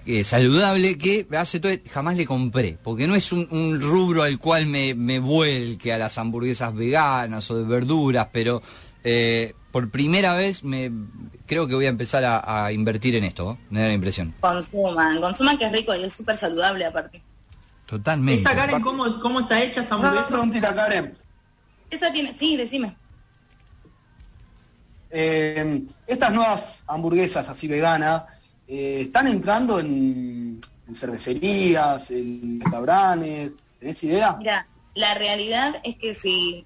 eh, 0.06 0.24
saludable 0.24 0.98
que 0.98 1.26
hace 1.36 1.60
todo, 1.60 1.72
jamás 1.90 2.16
le 2.16 2.26
compré, 2.26 2.78
porque 2.82 3.06
no 3.06 3.14
es 3.14 3.32
un, 3.32 3.80
rubro 3.80 4.22
al 4.22 4.38
cual 4.38 4.66
me, 4.66 4.94
me, 4.94 5.18
vuelque 5.18 5.92
a 5.92 5.98
las 5.98 6.18
hamburguesas 6.18 6.74
veganas 6.74 7.50
o 7.50 7.56
de 7.56 7.64
verduras, 7.64 8.28
pero 8.32 8.62
eh, 9.02 9.54
por 9.70 9.90
primera 9.90 10.34
vez 10.34 10.64
me 10.64 10.90
creo 11.46 11.66
que 11.66 11.74
voy 11.74 11.86
a 11.86 11.90
empezar 11.90 12.24
a, 12.24 12.72
invertir 12.72 13.16
en 13.16 13.24
esto, 13.24 13.58
me 13.70 13.80
da 13.80 13.88
la 13.88 13.92
impresión. 13.92 14.34
Consuman, 14.40 15.20
consuman 15.20 15.58
que 15.58 15.66
es 15.66 15.72
rico 15.72 15.94
y 15.94 16.04
es 16.04 16.12
súper 16.12 16.36
saludable 16.36 16.84
aparte. 16.84 17.22
Totalmente. 17.86 18.42
¿Esta 18.42 18.56
Karen 18.56 18.80
cómo, 18.82 19.20
cómo 19.20 19.40
está 19.40 19.62
hecha 19.62 19.82
esta 19.82 19.94
hamburguesa? 19.94 20.74
Karen. 20.74 21.18
Esa 21.90 22.12
tiene, 22.12 22.34
sí, 22.34 22.56
decime. 22.56 22.96
Eh, 25.10 25.84
estas 26.06 26.32
nuevas 26.32 26.82
hamburguesas 26.86 27.48
así 27.48 27.68
veganas, 27.68 28.22
eh, 28.66 29.02
están 29.02 29.28
entrando 29.28 29.78
en, 29.78 30.60
cervecerías, 30.94 32.10
en 32.10 32.60
restaurantes, 32.60 33.52
¿tenés 33.78 34.04
idea? 34.04 34.36
Mira, 34.38 34.66
la 34.94 35.14
realidad 35.14 35.80
es 35.82 35.96
que 35.96 36.14
si 36.14 36.64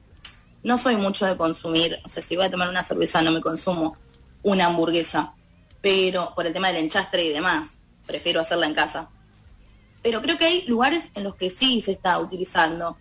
no 0.63 0.77
soy 0.79 0.97
mucho 0.97 1.27
de 1.27 1.37
consumir, 1.37 1.99
o 2.05 2.09
sea, 2.09 2.23
si 2.23 2.37
voy 2.37 2.47
a 2.47 2.51
tomar 2.51 2.69
una 2.69 2.85
cerveza 2.85 3.23
no 3.23 3.33
me 3.33 3.41
consumo 3.41 3.97
una 4.43 4.67
hamburguesa, 4.67 5.35
pero 5.81 6.33
por 6.35 6.47
el 6.47 6.53
tema 6.53 6.69
del 6.69 6.85
enchastre 6.85 7.25
y 7.25 7.33
demás, 7.33 7.79
prefiero 8.07 8.41
hacerla 8.41 8.67
en 8.67 8.75
casa. 8.75 9.11
Pero 10.03 10.23
creo 10.23 10.39
que 10.39 10.45
hay 10.45 10.67
lugares 10.67 11.11
en 11.15 11.25
los 11.25 11.35
que 11.35 11.51
sí 11.51 11.81
se 11.81 11.93
está 11.93 12.19
utilizando, 12.19 12.97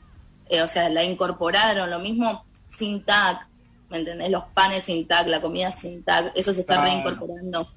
eh, 0.50 0.62
o 0.62 0.68
sea, 0.68 0.90
la 0.90 1.04
incorporaron, 1.04 1.90
lo 1.90 2.00
mismo 2.00 2.46
sin 2.70 3.04
tag, 3.04 3.48
¿me 3.90 4.00
entendés? 4.00 4.30
Los 4.30 4.46
panes 4.54 4.84
sin 4.84 5.08
tag, 5.08 5.28
la 5.28 5.42
comida 5.42 5.72
sin 5.72 6.04
tag, 6.04 6.32
eso 6.36 6.54
se 6.54 6.62
está 6.62 6.82
reincorporando. 6.82 7.68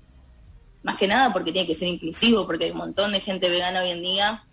Más 0.83 0.97
que 0.97 1.07
nada 1.07 1.33
porque 1.33 1.53
tiene 1.53 1.67
que 1.67 1.75
ser 1.75 1.89
inclusivo, 1.89 2.47
porque 2.47 2.67
hay 2.67 2.71
un 2.71 2.79
montón 2.79 3.13
de 3.13 3.21
gente 3.21 3.49
vegana 3.49 3.83
hoy 3.83 3.91
en 3.91 4.03
día. 4.03 4.45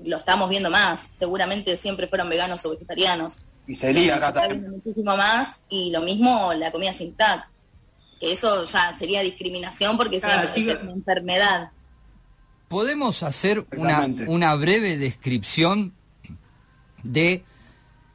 Lo 0.00 0.16
estamos 0.16 0.48
viendo 0.48 0.70
más. 0.70 1.00
Seguramente 1.00 1.76
siempre 1.76 2.06
fueron 2.06 2.28
veganos 2.28 2.64
o 2.66 2.70
vegetarianos. 2.70 3.38
Y 3.66 3.74
sería 3.74 4.16
acá 4.16 4.32
también. 4.32 4.70
Muchísimo 4.70 5.16
más. 5.16 5.62
Y 5.68 5.90
lo 5.90 6.02
mismo 6.02 6.52
la 6.54 6.70
comida 6.70 6.92
sin 6.92 7.14
TAC. 7.14 7.48
Que 8.18 8.32
eso 8.32 8.64
ya 8.64 8.94
sería 8.96 9.22
discriminación 9.22 9.96
porque 9.96 10.18
es, 10.18 10.24
una, 10.24 10.52
enfermedad. 10.92 11.70
¿Podemos 12.68 13.22
hacer 13.22 13.66
una, 13.74 14.06
una 14.26 14.54
breve 14.54 14.98
descripción 14.98 15.94
de 17.02 17.42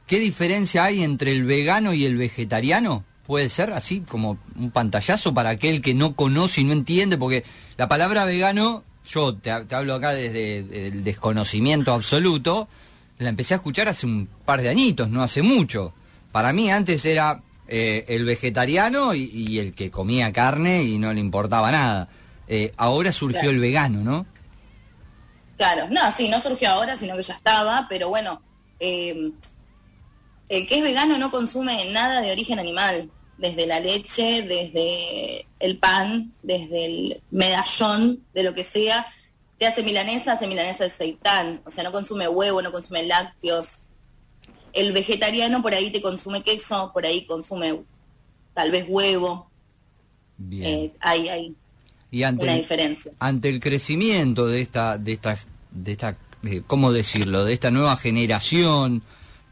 qué 0.06 0.20
diferencia 0.20 0.84
hay 0.84 1.02
entre 1.02 1.32
el 1.32 1.44
vegano 1.44 1.92
y 1.92 2.04
el 2.04 2.16
vegetariano? 2.16 3.04
Puede 3.26 3.48
ser 3.48 3.72
así 3.72 4.00
como 4.00 4.38
un 4.54 4.70
pantallazo 4.70 5.34
para 5.34 5.50
aquel 5.50 5.82
que 5.82 5.94
no 5.94 6.14
conoce 6.14 6.60
y 6.60 6.64
no 6.64 6.72
entiende, 6.72 7.18
porque 7.18 7.44
la 7.76 7.88
palabra 7.88 8.24
vegano, 8.24 8.84
yo 9.08 9.34
te, 9.34 9.50
hablo 9.50 9.94
acá 9.94 10.12
desde 10.12 10.88
el 10.88 11.04
desconocimiento 11.04 11.92
absoluto, 11.92 12.68
la 13.18 13.28
empecé 13.28 13.54
a 13.54 13.58
escuchar 13.58 13.88
hace 13.88 14.06
un 14.06 14.28
par 14.44 14.62
de 14.62 14.68
añitos, 14.68 15.08
no 15.08 15.22
hace 15.22 15.42
mucho. 15.42 15.92
Para 16.32 16.52
mí 16.52 16.70
antes 16.70 17.04
era 17.04 17.42
eh, 17.66 18.04
el 18.08 18.24
vegetariano 18.24 19.14
y, 19.14 19.58
el 19.58 19.74
que 19.74 19.90
comía 19.90 20.32
carne 20.32 20.84
y 20.84 20.98
no 20.98 21.12
le 21.12 21.20
importaba 21.20 21.70
nada. 21.72 22.08
eh, 22.48 22.72
ahora 22.76 23.10
surgió 23.10 23.50
el 23.50 23.58
vegano, 23.58 24.04
¿no? 24.04 24.26
Claro, 25.56 25.88
no, 25.90 26.12
sí, 26.12 26.28
no 26.28 26.38
surgió 26.38 26.70
ahora, 26.70 26.96
sino 26.96 27.16
que 27.16 27.22
ya 27.22 27.34
estaba, 27.34 27.86
pero 27.88 28.10
bueno, 28.10 28.42
eh, 28.78 29.32
el 30.48 30.68
que 30.68 30.76
es 30.76 30.82
vegano 30.82 31.18
no 31.18 31.30
consume 31.30 31.92
nada 31.92 32.20
de 32.20 32.30
origen 32.30 32.58
animal, 32.58 33.10
desde 33.38 33.66
la 33.66 33.80
leche, 33.80 34.42
desde 34.42 35.46
el 35.58 35.78
pan, 35.78 36.32
desde 36.42 36.86
el 36.86 37.22
medallón, 37.30 38.22
de 38.34 38.42
lo 38.42 38.54
que 38.54 38.64
sea. 38.64 39.06
Te 39.58 39.66
hace 39.66 39.82
milanesa, 39.82 40.32
hace 40.32 40.46
milanesa 40.46 40.84
de 40.84 40.90
seitán, 40.90 41.60
o 41.64 41.70
sea, 41.70 41.84
no 41.84 41.92
consume 41.92 42.28
huevo, 42.28 42.62
no 42.62 42.72
consume 42.72 43.04
lácteos. 43.04 43.80
El 44.72 44.92
vegetariano 44.92 45.62
por 45.62 45.74
ahí 45.74 45.90
te 45.90 46.02
consume 46.02 46.42
queso, 46.42 46.90
por 46.92 47.06
ahí 47.06 47.24
consume 47.24 47.84
tal 48.54 48.70
vez 48.70 48.84
huevo. 48.88 49.50
Bien. 50.36 50.64
Eh, 50.66 50.92
hay, 51.00 51.28
hay 51.28 51.56
y 52.10 52.22
ante 52.22 52.44
una 52.44 52.54
diferencia. 52.54 53.12
Ante 53.18 53.48
el 53.48 53.60
crecimiento 53.60 54.46
de 54.46 54.60
esta, 54.60 54.98
de 54.98 55.12
esta, 55.12 55.36
de 55.70 55.92
esta, 55.92 56.16
eh, 56.44 56.62
¿cómo 56.66 56.92
decirlo? 56.92 57.44
De 57.44 57.52
esta 57.52 57.70
nueva 57.70 57.96
generación 57.96 59.02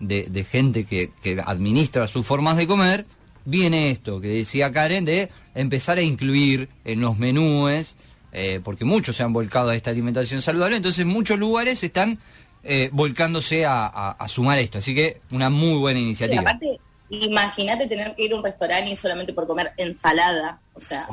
de, 0.00 0.47
gente 0.49 0.85
que, 0.85 1.11
administra 1.45 2.07
sus 2.07 2.26
formas 2.26 2.57
de 2.57 2.67
comer, 2.67 3.07
viene 3.45 3.91
esto 3.91 4.21
que 4.21 4.29
decía 4.29 4.73
Karen 4.73 5.05
de 5.05 5.31
empezar 5.55 5.99
a 5.99 6.03
incluir 6.03 6.69
en 6.85 7.01
los 7.01 7.19
menúes, 7.19 7.97
eh, 8.33 8.61
porque 8.65 8.85
muchos 8.85 9.17
se 9.17 9.23
han 9.23 9.33
volcado 9.33 9.71
a 9.71 9.77
esta 9.77 9.91
alimentación 9.91 10.43
saludable, 10.43 10.77
entonces 10.77 11.07
muchos 11.07 11.39
lugares 11.39 11.83
están 11.83 12.19
eh, 12.63 12.89
volcándose 12.93 13.65
a, 13.67 14.17
sumar 14.29 14.59
esto. 14.59 14.79
Así 14.79 14.95
que 14.95 15.21
una 15.31 15.51
muy 15.51 15.79
buena 15.79 16.01
iniciativa. 16.01 16.41
aparte, 16.41 16.81
imagínate 17.11 17.87
tener 17.87 18.15
que 18.15 18.25
ir 18.25 18.33
a 18.33 18.37
un 18.37 18.45
restaurante 18.45 18.91
y 18.91 18.97
solamente 18.97 19.33
por 19.33 19.47
comer 19.47 19.73
ensalada, 19.77 20.59
o 20.73 20.81
sea, 20.81 21.07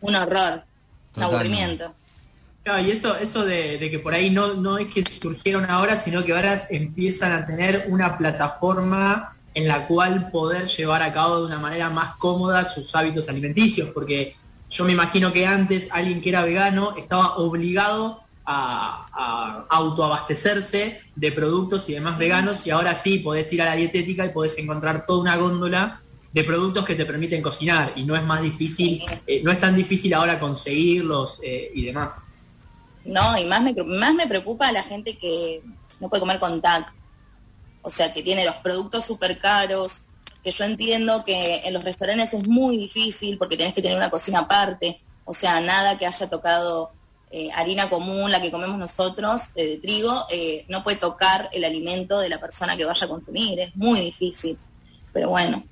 un 0.00 0.14
horror, 0.14 0.62
un 1.16 1.22
aburrimiento. 1.22 1.94
Claro, 2.62 2.86
y 2.86 2.90
eso, 2.90 3.16
eso 3.16 3.44
de, 3.44 3.78
que 3.90 3.98
por 3.98 4.12
ahí 4.12 4.28
no, 4.28 4.54
no 4.54 4.76
es 4.76 4.92
que 4.92 5.02
surgieron 5.02 5.64
ahora, 5.70 5.96
sino 5.96 6.24
que 6.24 6.32
ahora 6.32 6.66
empiezan 6.68 7.32
a 7.32 7.46
tener 7.46 7.86
una 7.88 8.18
plataforma 8.18 9.34
en 9.54 9.66
la 9.66 9.86
cual 9.86 10.30
poder 10.30 10.68
llevar 10.68 11.02
a 11.02 11.12
cabo 11.12 11.40
de 11.40 11.46
una 11.46 11.58
manera 11.58 11.90
más 11.90 12.16
cómoda 12.16 12.64
sus 12.64 12.94
hábitos 12.94 13.28
alimenticios, 13.28 13.90
porque 13.92 14.36
yo 14.70 14.84
me 14.84 14.92
imagino 14.92 15.32
que 15.32 15.46
antes 15.46 15.88
alguien 15.90 16.20
que 16.20 16.28
era 16.28 16.44
vegano 16.44 16.94
estaba 16.96 17.36
obligado 17.36 18.22
a, 18.44 19.06
a, 19.12 19.66
autoabastecerse 19.68 21.00
de 21.14 21.32
productos 21.32 21.88
y 21.88 21.94
demás 21.94 22.18
veganos 22.18 22.66
y 22.66 22.70
ahora 22.70 22.94
sí 22.96 23.18
podés 23.18 23.52
ir 23.52 23.62
a 23.62 23.66
la 23.66 23.76
dietética 23.76 24.26
y 24.26 24.30
podés 24.30 24.56
encontrar 24.58 25.04
toda 25.06 25.20
una 25.20 25.36
góndola 25.36 26.00
de 26.32 26.44
productos 26.44 26.84
que 26.84 26.94
te 26.94 27.04
permiten 27.04 27.42
cocinar 27.42 27.92
y 27.96 28.04
no 28.04 28.14
es 28.14 28.22
más 28.22 28.42
difícil, 28.42 29.02
eh, 29.26 29.42
no 29.42 29.50
es 29.50 29.58
tan 29.58 29.76
difícil 29.76 30.14
ahora 30.14 30.38
conseguirlos 30.38 31.40
eh, 31.42 31.70
y 31.74 31.84
demás. 31.84 32.10
No, 33.04 33.36
y 33.36 33.44
más 33.46 33.62
me, 33.62 33.72
más 33.84 34.14
me 34.14 34.26
preocupa 34.26 34.70
la 34.70 34.82
gente 34.82 35.16
que 35.16 35.62
no 35.98 36.08
puede 36.08 36.20
comer 36.20 36.38
con 36.38 36.60
TAC. 36.60 36.92
O 37.82 37.90
sea, 37.90 38.12
que 38.12 38.22
tiene 38.22 38.44
los 38.44 38.56
productos 38.56 39.04
súper 39.04 39.38
caros, 39.38 40.02
que 40.42 40.50
yo 40.50 40.64
entiendo 40.64 41.24
que 41.24 41.62
en 41.64 41.72
los 41.74 41.84
restaurantes 41.84 42.34
es 42.34 42.48
muy 42.48 42.76
difícil 42.76 43.38
porque 43.38 43.56
tienes 43.56 43.74
que 43.74 43.82
tener 43.82 43.96
una 43.96 44.10
cocina 44.10 44.40
aparte. 44.40 45.00
O 45.24 45.34
sea, 45.34 45.60
nada 45.60 45.98
que 45.98 46.06
haya 46.06 46.28
tocado 46.28 46.92
eh, 47.30 47.50
harina 47.52 47.88
común, 47.88 48.30
la 48.30 48.40
que 48.40 48.50
comemos 48.50 48.78
nosotros, 48.78 49.50
eh, 49.54 49.66
de 49.66 49.76
trigo, 49.78 50.26
eh, 50.30 50.64
no 50.68 50.82
puede 50.82 50.96
tocar 50.96 51.48
el 51.52 51.64
alimento 51.64 52.18
de 52.18 52.28
la 52.28 52.40
persona 52.40 52.76
que 52.76 52.84
vaya 52.84 53.06
a 53.06 53.08
consumir. 53.08 53.60
Es 53.60 53.76
muy 53.76 54.00
difícil. 54.00 54.58
Pero 55.12 55.30
bueno, 55.30 55.62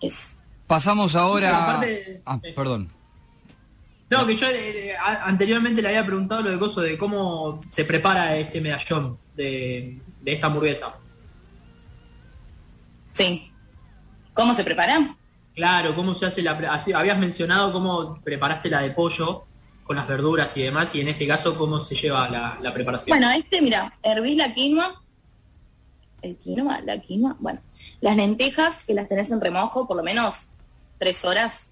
es... 0.00 0.42
Pasamos 0.66 1.14
ahora... 1.16 1.80
ah, 2.26 2.40
perdón. 2.54 2.88
No, 4.10 4.26
que 4.26 4.36
yo 4.36 4.46
eh, 4.48 4.94
anteriormente 4.98 5.82
le 5.82 5.88
había 5.88 6.06
preguntado 6.06 6.42
lo 6.42 6.50
de 6.50 6.58
coso 6.58 6.80
de 6.80 6.96
cómo 6.96 7.60
se 7.68 7.84
prepara 7.84 8.36
este 8.36 8.60
medallón 8.60 9.18
de, 9.34 10.00
esta 10.24 10.46
hamburguesa. 10.46 10.94
Sí. 13.12 13.50
¿Cómo 14.34 14.54
se 14.54 14.64
prepara? 14.64 15.16
Claro, 15.54 15.94
cómo 15.94 16.14
se 16.14 16.26
hace 16.26 16.42
la... 16.42 16.52
habías 16.94 17.18
mencionado 17.18 17.72
cómo 17.72 18.20
preparaste 18.22 18.70
la 18.70 18.82
de 18.82 18.90
pollo 18.90 19.44
con 19.84 19.96
las 19.96 20.06
verduras 20.06 20.54
y 20.54 20.62
demás, 20.62 20.94
y 20.94 21.00
en 21.00 21.08
este 21.08 21.26
caso, 21.26 21.56
¿cómo 21.56 21.82
se 21.82 21.94
lleva 21.94 22.28
la, 22.28 22.58
la 22.60 22.74
preparación? 22.74 23.08
Bueno, 23.08 23.30
este, 23.30 23.62
mira, 23.62 23.90
hervís 24.02 24.36
la 24.36 24.52
quinoa, 24.52 25.02
el 26.20 26.36
quinoa, 26.36 26.82
la 26.82 27.00
quinoa, 27.00 27.36
bueno, 27.40 27.60
las 28.02 28.14
lentejas 28.14 28.84
que 28.84 28.92
las 28.92 29.08
tenés 29.08 29.30
en 29.30 29.40
remojo 29.40 29.88
por 29.88 29.96
lo 29.96 30.02
menos 30.02 30.48
tres 30.98 31.24
horas 31.24 31.68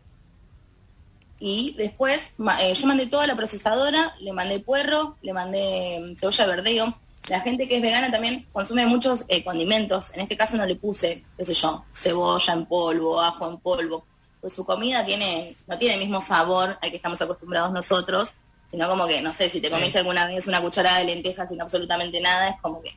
y 1.39 1.75
después 1.77 2.35
eh, 2.61 2.75
yo 2.75 2.87
mandé 2.87 3.07
toda 3.07 3.27
la 3.27 3.37
procesadora, 3.37 4.15
le 4.21 4.33
mandé 4.33 4.61
puerro, 4.61 5.17
le 5.23 5.33
mandé 5.33 6.01
mm, 6.01 6.17
cebolla 6.17 6.47
verdeo. 6.47 6.99
La 7.29 7.41
gente 7.41 7.69
que 7.69 7.77
es 7.77 7.83
vegana 7.83 8.11
también 8.11 8.47
consume 8.53 8.87
muchos 8.87 9.25
eh, 9.29 9.43
condimentos. 9.43 10.15
En 10.15 10.21
este 10.21 10.37
caso 10.37 10.57
no 10.57 10.67
le 10.67 10.77
puse, 10.77 11.25
qué 11.37 11.45
sé 11.45 11.55
yo, 11.55 11.85
cebolla 11.93 12.53
en 12.53 12.67
polvo, 12.67 13.21
ajo 13.21 13.51
en 13.51 13.59
polvo. 13.59 14.07
Pues 14.41 14.53
su 14.53 14.65
comida 14.65 15.05
tiene, 15.05 15.57
no 15.67 15.77
tiene 15.77 15.95
el 15.95 16.01
mismo 16.01 16.21
sabor 16.21 16.79
al 16.81 16.91
que 16.91 16.97
estamos 16.97 17.21
acostumbrados 17.21 17.73
nosotros, 17.73 18.35
sino 18.69 18.89
como 18.89 19.07
que, 19.07 19.21
no 19.23 19.33
sé, 19.33 19.49
si 19.49 19.61
te 19.61 19.71
comiste 19.71 19.99
alguna 19.99 20.29
vez 20.29 20.47
una 20.47 20.61
cucharada 20.61 20.99
de 20.99 21.05
lentejas 21.05 21.49
sin 21.49 21.61
absolutamente 21.61 22.21
nada, 22.21 22.51
es 22.51 22.61
como 22.61 22.81
que 22.81 22.91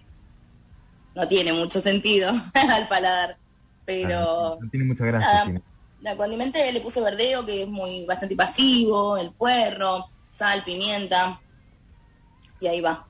no 1.16 1.28
tiene 1.28 1.52
mucho 1.54 1.82
sentido 1.82 2.30
al 2.54 2.88
paladar. 2.88 3.38
Pero... 3.86 4.60
no 4.62 4.70
tiene 4.70 4.86
mucha 4.86 5.06
gracia. 5.06 5.62
La 6.02 6.16
condimente 6.16 6.72
le 6.72 6.80
puse 6.82 7.02
verdeo, 7.02 7.46
que 7.46 7.64
es 7.64 7.68
muy 7.68 8.06
bastante 8.06 8.36
pasivo, 8.36 9.18
el 9.18 9.32
puerro, 9.32 10.10
sal, 10.30 10.64
pimienta. 10.64 11.42
Y 12.62 12.68
ahí 12.68 12.80
va. 12.80 13.09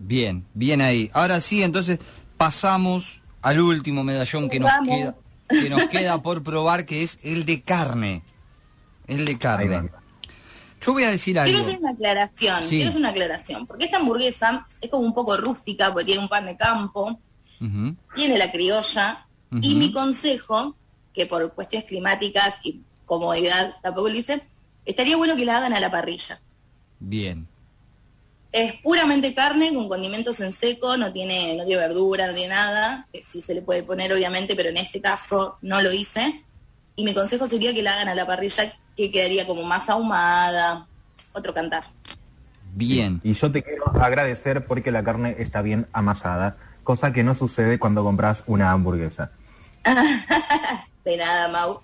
Bien, 0.00 0.44
bien 0.54 0.80
ahí. 0.80 1.10
Ahora 1.12 1.40
sí, 1.40 1.62
entonces 1.62 1.98
pasamos 2.36 3.22
al 3.42 3.60
último 3.60 4.02
medallón 4.02 4.48
que 4.48 4.58
nos 4.58 4.70
queda 4.86 5.14
que 5.50 5.70
nos 5.70 5.84
queda 5.86 6.22
por 6.22 6.42
probar, 6.42 6.86
que 6.86 7.02
es 7.02 7.18
el 7.22 7.44
de 7.44 7.62
carne. 7.62 8.22
El 9.06 9.24
de 9.24 9.38
carne. 9.38 9.90
Yo 10.80 10.92
voy 10.92 11.02
a 11.04 11.10
decir 11.10 11.38
algo. 11.38 11.52
Quiero 11.52 11.66
hacer 11.66 11.78
una 11.78 11.90
aclaración, 11.90 12.68
quiero 12.68 12.88
hacer 12.88 13.00
una 13.00 13.10
aclaración, 13.10 13.66
porque 13.66 13.84
esta 13.84 13.98
hamburguesa 13.98 14.66
es 14.80 14.90
como 14.90 15.04
un 15.04 15.14
poco 15.14 15.36
rústica, 15.36 15.92
porque 15.92 16.06
tiene 16.06 16.22
un 16.22 16.28
pan 16.28 16.46
de 16.46 16.56
campo, 16.56 17.18
tiene 18.14 18.38
la 18.38 18.50
criolla, 18.50 19.26
y 19.60 19.74
mi 19.74 19.92
consejo 19.92 20.76
que 21.12 21.26
por 21.26 21.52
cuestiones 21.54 21.88
climáticas 21.88 22.60
y 22.64 22.82
comodidad 23.04 23.74
tampoco 23.82 24.08
lo 24.08 24.14
hice, 24.14 24.42
estaría 24.84 25.16
bueno 25.16 25.36
que 25.36 25.44
la 25.44 25.58
hagan 25.58 25.74
a 25.74 25.80
la 25.80 25.90
parrilla. 25.90 26.40
Bien. 27.00 27.48
Es 28.52 28.74
puramente 28.80 29.34
carne 29.34 29.72
con 29.72 29.88
condimentos 29.88 30.40
en 30.40 30.52
seco, 30.52 30.96
no 30.96 31.12
tiene, 31.12 31.56
no 31.56 31.64
tiene 31.64 31.80
verdura, 31.80 32.26
no 32.26 32.34
tiene 32.34 32.54
nada, 32.54 33.06
que 33.12 33.22
sí 33.22 33.40
se 33.40 33.54
le 33.54 33.62
puede 33.62 33.84
poner 33.84 34.12
obviamente, 34.12 34.56
pero 34.56 34.70
en 34.70 34.76
este 34.76 35.00
caso 35.00 35.58
no 35.62 35.80
lo 35.80 35.92
hice. 35.92 36.42
Y 36.96 37.04
mi 37.04 37.14
consejo 37.14 37.46
sería 37.46 37.72
que 37.72 37.82
la 37.82 37.94
hagan 37.94 38.08
a 38.08 38.14
la 38.14 38.26
parrilla, 38.26 38.72
que 38.96 39.10
quedaría 39.12 39.46
como 39.46 39.62
más 39.62 39.88
ahumada, 39.88 40.86
otro 41.32 41.54
cantar. 41.54 41.84
Bien. 42.72 43.20
Y 43.24 43.34
yo 43.34 43.50
te 43.50 43.62
quiero 43.62 43.88
agradecer 44.00 44.64
porque 44.64 44.90
la 44.90 45.02
carne 45.02 45.36
está 45.38 45.62
bien 45.62 45.86
amasada, 45.92 46.56
cosa 46.84 47.12
que 47.12 47.22
no 47.22 47.34
sucede 47.34 47.78
cuando 47.78 48.02
compras 48.02 48.44
una 48.46 48.72
hamburguesa. 48.72 49.30
De 51.04 51.16
nada, 51.16 51.48
Mau. 51.48 51.80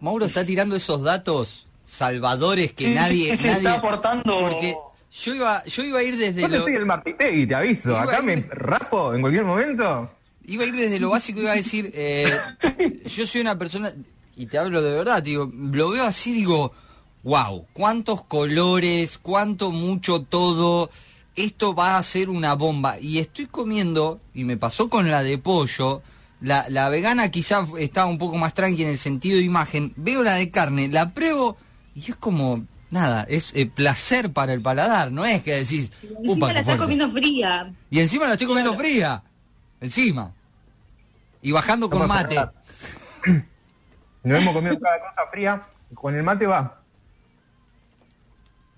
Mauro 0.00 0.26
está 0.26 0.44
tirando 0.44 0.76
esos 0.76 1.02
datos 1.02 1.66
salvadores 1.84 2.72
que 2.72 2.94
nadie, 2.94 3.36
nadie 3.36 3.52
está 3.52 3.74
aportando. 3.74 4.40
Porque 4.40 4.76
yo 5.12 5.34
iba, 5.34 5.64
yo 5.64 5.82
iba 5.82 5.98
a 5.98 6.02
ir 6.02 6.16
desde. 6.16 6.48
Yo 6.48 6.62
soy 6.62 6.74
el 6.74 6.86
Martitegui, 6.86 7.46
te 7.46 7.54
aviso. 7.54 7.96
Acá 7.96 8.22
me 8.22 8.36
rapo 8.36 9.14
en 9.14 9.20
cualquier 9.20 9.44
momento. 9.44 10.10
Iba 10.46 10.64
a 10.64 10.66
ir 10.66 10.74
desde 10.74 11.00
lo 11.00 11.10
básico, 11.10 11.40
iba 11.40 11.52
a 11.52 11.56
decir, 11.56 11.90
eh, 11.94 12.38
yo 13.06 13.26
soy 13.26 13.40
una 13.40 13.58
persona, 13.58 13.92
y 14.36 14.46
te 14.46 14.58
hablo 14.58 14.82
de 14.82 14.92
verdad, 14.92 15.22
digo, 15.22 15.50
lo 15.52 15.90
veo 15.90 16.04
así, 16.04 16.32
digo, 16.32 16.72
wow, 17.22 17.66
cuántos 17.72 18.24
colores, 18.24 19.18
cuánto 19.18 19.70
mucho 19.70 20.22
todo, 20.22 20.90
esto 21.36 21.74
va 21.74 21.98
a 21.98 22.02
ser 22.02 22.30
una 22.30 22.54
bomba. 22.54 22.98
Y 23.00 23.18
estoy 23.18 23.46
comiendo, 23.46 24.20
y 24.34 24.44
me 24.44 24.56
pasó 24.56 24.88
con 24.88 25.10
la 25.10 25.22
de 25.22 25.38
pollo, 25.38 26.02
la, 26.40 26.66
la 26.68 26.88
vegana 26.88 27.30
quizá 27.30 27.66
está 27.78 28.06
un 28.06 28.18
poco 28.18 28.38
más 28.38 28.54
tranqui 28.54 28.82
en 28.82 28.90
el 28.90 28.98
sentido 28.98 29.36
de 29.36 29.44
imagen. 29.44 29.92
Veo 29.96 30.22
la 30.22 30.34
de 30.34 30.50
carne, 30.50 30.88
la 30.88 31.12
pruebo 31.12 31.58
y 31.94 32.10
es 32.10 32.16
como, 32.16 32.64
nada, 32.90 33.26
es 33.28 33.52
eh, 33.54 33.66
placer 33.66 34.32
para 34.32 34.52
el 34.52 34.60
paladar, 34.60 35.12
no 35.12 35.24
es 35.24 35.42
que 35.42 35.54
decís... 35.54 35.92
Y 36.02 36.28
encima 36.28 36.52
la 36.52 36.60
estás 36.60 36.76
comiendo 36.76 37.10
fría. 37.10 37.74
Y 37.90 38.00
encima 38.00 38.26
la 38.26 38.32
estoy 38.32 38.46
comiendo 38.46 38.74
fría. 38.74 39.22
Encima. 39.80 40.32
Y 41.42 41.52
bajando 41.52 41.88
con 41.88 42.06
mate. 42.06 42.36
Nos 44.22 44.38
hemos 44.38 44.54
comido 44.54 44.78
cada 44.78 45.00
cosa 45.00 45.30
fría, 45.30 45.62
con 45.94 46.14
el 46.14 46.22
mate 46.22 46.46
va. 46.46 46.82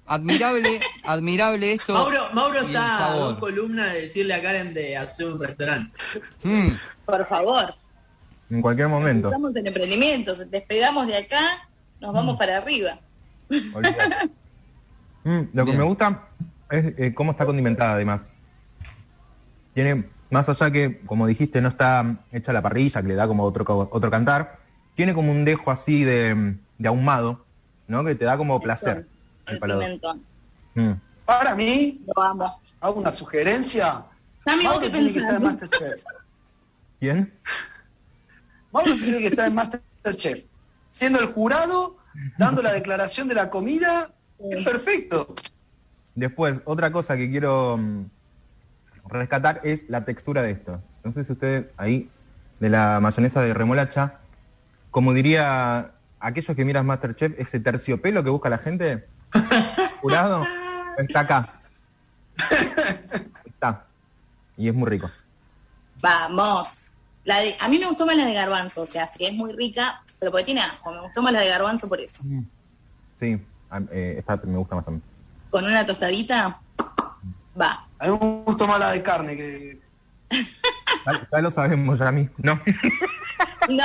Admirable, 0.06 0.80
admirable 1.04 1.72
esto. 1.72 1.94
Mauro, 1.94 2.28
Mauro 2.32 2.60
está 2.60 3.12
a 3.12 3.16
dos 3.16 3.38
columnas 3.38 3.92
de 3.92 4.02
decirle 4.02 4.34
a 4.34 4.42
Karen 4.42 4.74
de 4.74 4.96
hacer 4.96 5.26
un 5.26 5.40
restaurante. 5.40 5.96
Por 7.04 7.24
favor. 7.26 7.74
En 8.50 8.60
cualquier 8.60 8.88
momento. 8.88 9.28
Estamos 9.28 9.56
en 9.56 9.66
emprendimientos, 9.66 10.50
despegamos 10.50 11.06
de 11.06 11.16
acá 11.16 11.68
nos 12.02 12.12
vamos 12.12 12.36
para 12.36 12.58
arriba. 12.58 12.98
Mm, 15.24 15.42
lo 15.52 15.64
que 15.64 15.72
me 15.74 15.84
gusta 15.84 16.28
es 16.68 16.98
eh, 16.98 17.14
cómo 17.14 17.30
está 17.30 17.46
condimentada 17.46 17.92
además. 17.92 18.22
Tiene, 19.72 20.08
más 20.30 20.48
allá 20.48 20.68
que, 20.72 21.00
como 21.06 21.28
dijiste, 21.28 21.62
no 21.62 21.68
está 21.68 22.16
hecha 22.32 22.52
la 22.52 22.60
parrilla, 22.60 23.02
que 23.02 23.06
le 23.06 23.14
da 23.14 23.28
como 23.28 23.44
otro, 23.44 23.88
otro 23.92 24.10
cantar, 24.10 24.58
tiene 24.96 25.14
como 25.14 25.30
un 25.30 25.44
dejo 25.44 25.70
así 25.70 26.02
de, 26.02 26.56
ahumado, 26.84 27.44
¿no? 27.86 28.04
Que 28.04 28.16
te 28.16 28.24
da 28.24 28.36
como 28.36 28.60
placer. 28.60 29.06
El, 29.46 29.60
pimentón. 29.60 30.24
Mm. 30.74 30.92
Para 31.24 31.54
mí, 31.54 32.02
lo 32.04 32.20
amo. 32.20 32.60
Hago 32.80 32.98
una 33.00 33.12
sugerencia. 33.12 34.04
Sammy, 34.40 34.66
¿vos 34.66 34.80
qué 34.80 34.90
pensás? 34.90 35.40
¿Quién? 36.98 37.32
Vamos 38.72 38.98
tiene 38.98 39.18
que 39.18 39.26
estar 39.28 39.46
en 39.46 39.54
Masterchef. 39.54 40.44
Siendo 40.90 41.20
el 41.20 41.26
jurado, 41.26 41.96
dando 42.38 42.62
la 42.62 42.72
declaración 42.72 43.28
de 43.28 43.34
la 43.34 43.50
comida, 43.50 44.10
es 44.38 44.64
perfecto. 44.64 45.34
Después, 46.14 46.60
otra 46.64 46.92
cosa 46.92 47.16
que 47.16 47.30
quiero 47.30 47.78
mm, 47.78 48.04
rescatar 49.08 49.60
es 49.64 49.82
la 49.88 50.04
textura 50.04 50.42
de 50.42 50.52
esto. 50.52 50.82
No 51.04 51.12
sé 51.12 51.24
si 51.24 51.32
ustedes 51.32 51.66
ahí, 51.76 52.10
de 52.60 52.68
la 52.68 53.00
mayonesa 53.00 53.40
de 53.40 53.54
remolacha, 53.54 54.18
como 54.90 55.12
diría 55.12 55.92
aquellos 56.20 56.56
que 56.56 56.64
miran 56.64 56.86
Masterchef, 56.86 57.38
ese 57.38 57.60
terciopelo 57.60 58.22
que 58.22 58.30
busca 58.30 58.48
la 58.48 58.58
gente, 58.58 59.06
jurado, 60.00 60.46
está 60.98 61.20
acá. 61.20 61.48
Está. 63.44 63.84
Y 64.56 64.68
es 64.68 64.74
muy 64.74 64.88
rico. 64.88 65.10
Vamos. 66.00 66.81
La 67.24 67.36
a 67.60 67.68
mí 67.68 67.78
me 67.78 67.86
gustó 67.86 68.04
más 68.04 68.16
la 68.16 68.26
de 68.26 68.34
garbanzo, 68.34 68.82
o 68.82 68.86
sea, 68.86 69.06
sí 69.06 69.24
es 69.24 69.32
muy 69.32 69.52
rica, 69.52 70.02
pero 70.18 70.32
porque 70.32 70.46
tiene 70.46 70.60
ajo, 70.60 70.92
me 70.92 71.00
gustó 71.00 71.22
más 71.22 71.32
la 71.32 71.40
de 71.40 71.48
garbanzo 71.48 71.88
por 71.88 72.00
eso. 72.00 72.22
Mm. 72.24 72.44
Sí, 73.18 73.40
eh, 73.92 74.24
me 74.44 74.58
gusta 74.58 74.74
más 74.74 74.84
también. 74.84 75.02
Con 75.50 75.64
una 75.64 75.86
tostadita, 75.86 76.60
va. 77.60 77.86
A 77.98 78.08
mí 78.08 78.18
me 78.20 78.42
gustó 78.44 78.66
más 78.66 78.80
la 78.80 78.90
de 78.90 79.02
carne 79.02 79.36
que... 79.36 79.80
ya, 81.30 81.40
lo 81.40 81.50
sabemos 81.50 81.98
ya 81.98 82.08
a 82.08 82.12
mí, 82.12 82.28
¿no? 82.38 82.60
no. 83.68 83.84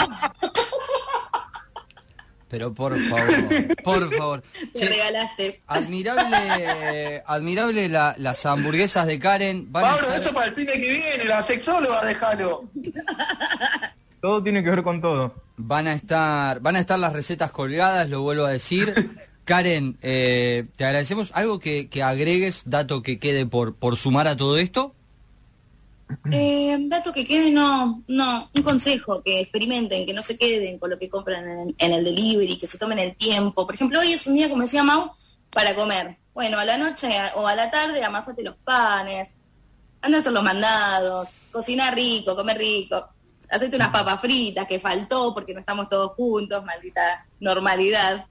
Pero 2.50 2.74
por 2.74 2.98
favor, 3.10 3.76
por 3.84 4.16
favor. 4.16 4.44
Te 4.74 4.88
regalaste. 4.88 5.62
Admirable, 5.68 7.24
admirable 7.28 7.90
las 7.90 8.46
hamburguesas 8.46 9.06
de 9.06 9.20
Karen. 9.20 9.72
Pablo, 9.72 10.14
eso 10.14 10.34
para 10.34 10.48
el 10.48 10.56
fin 10.56 10.66
de 10.66 10.74
que 10.74 10.90
viene, 10.90 11.26
la 11.26 11.46
sexóloga, 11.46 12.06
déjalo. 12.06 12.70
Todo 14.22 14.42
tiene 14.42 14.64
que 14.64 14.70
ver 14.72 14.84
con 14.84 15.00
todo. 15.00 15.36
Van 15.58 15.88
a 15.88 15.94
estar, 15.94 16.60
van 16.60 16.76
a 16.76 16.80
estar 16.80 16.98
las 16.98 17.14
recetas 17.14 17.52
colgadas, 17.52 18.10
lo 18.10 18.22
vuelvo 18.22 18.46
a 18.46 18.52
decir. 18.52 19.12
Karen, 19.46 19.96
eh, 20.02 20.66
te 20.76 20.86
agradecemos. 20.86 21.32
¿Algo 21.36 21.60
que, 21.60 21.88
que, 21.88 22.02
agregues, 22.02 22.64
dato 22.66 23.04
que 23.04 23.20
quede 23.20 23.46
por, 23.46 23.76
por 23.76 23.96
sumar 23.96 24.28
a 24.28 24.36
todo 24.36 24.58
esto? 24.58 24.96
Eh, 26.32 26.78
dato 26.88 27.12
que 27.12 27.26
quede, 27.26 27.52
no, 27.52 28.04
no, 28.08 28.50
un 28.54 28.63
consejo, 28.63 29.22
que 29.24 29.41
experimenten, 29.41 30.06
que 30.06 30.13
no 30.13 30.22
se 30.22 30.38
queden 30.38 30.80
con 30.80 30.89
lo 30.89 31.00
que 31.00 31.10
compran 31.10 31.74
en, 31.78 31.93
el 31.93 32.04
delivery, 32.04 32.58
que 32.58 32.67
se 32.67 32.78
tomen 32.78 33.00
el 33.00 33.15
tiempo. 33.15 33.65
Por 33.65 33.76
ejemplo, 33.76 34.00
hoy 34.00 34.13
es 34.13 34.26
un 34.28 34.36
día, 34.36 34.50
como 34.50 34.62
decía 34.62 34.84
Mau, 34.84 35.12
para 35.52 35.76
comer. 35.76 36.17
Bueno, 36.34 36.60
a 36.60 36.65
la 36.65 36.78
noche 36.78 37.10
o 37.36 37.48
a 37.48 37.56
la 37.56 37.72
tarde 37.72 38.04
amasate 38.04 38.43
los 38.43 38.56
panes, 38.58 39.36
anda 40.02 40.20
a 40.20 40.22
hacer 40.22 40.34
los 40.34 40.43
mandados, 40.43 41.30
cocina 41.52 41.91
rico, 41.91 42.36
comer 42.36 42.58
rico, 42.58 43.10
hacete 43.50 43.76
unas 43.76 43.89
papas 43.89 44.22
fritas 44.22 44.67
que 44.67 44.80
faltó 44.80 45.34
porque 45.34 45.54
no 45.54 45.60
estamos 45.60 45.89
todos 45.89 46.12
juntos, 46.13 46.63
maldita 46.63 47.26
normalidad. 47.39 48.26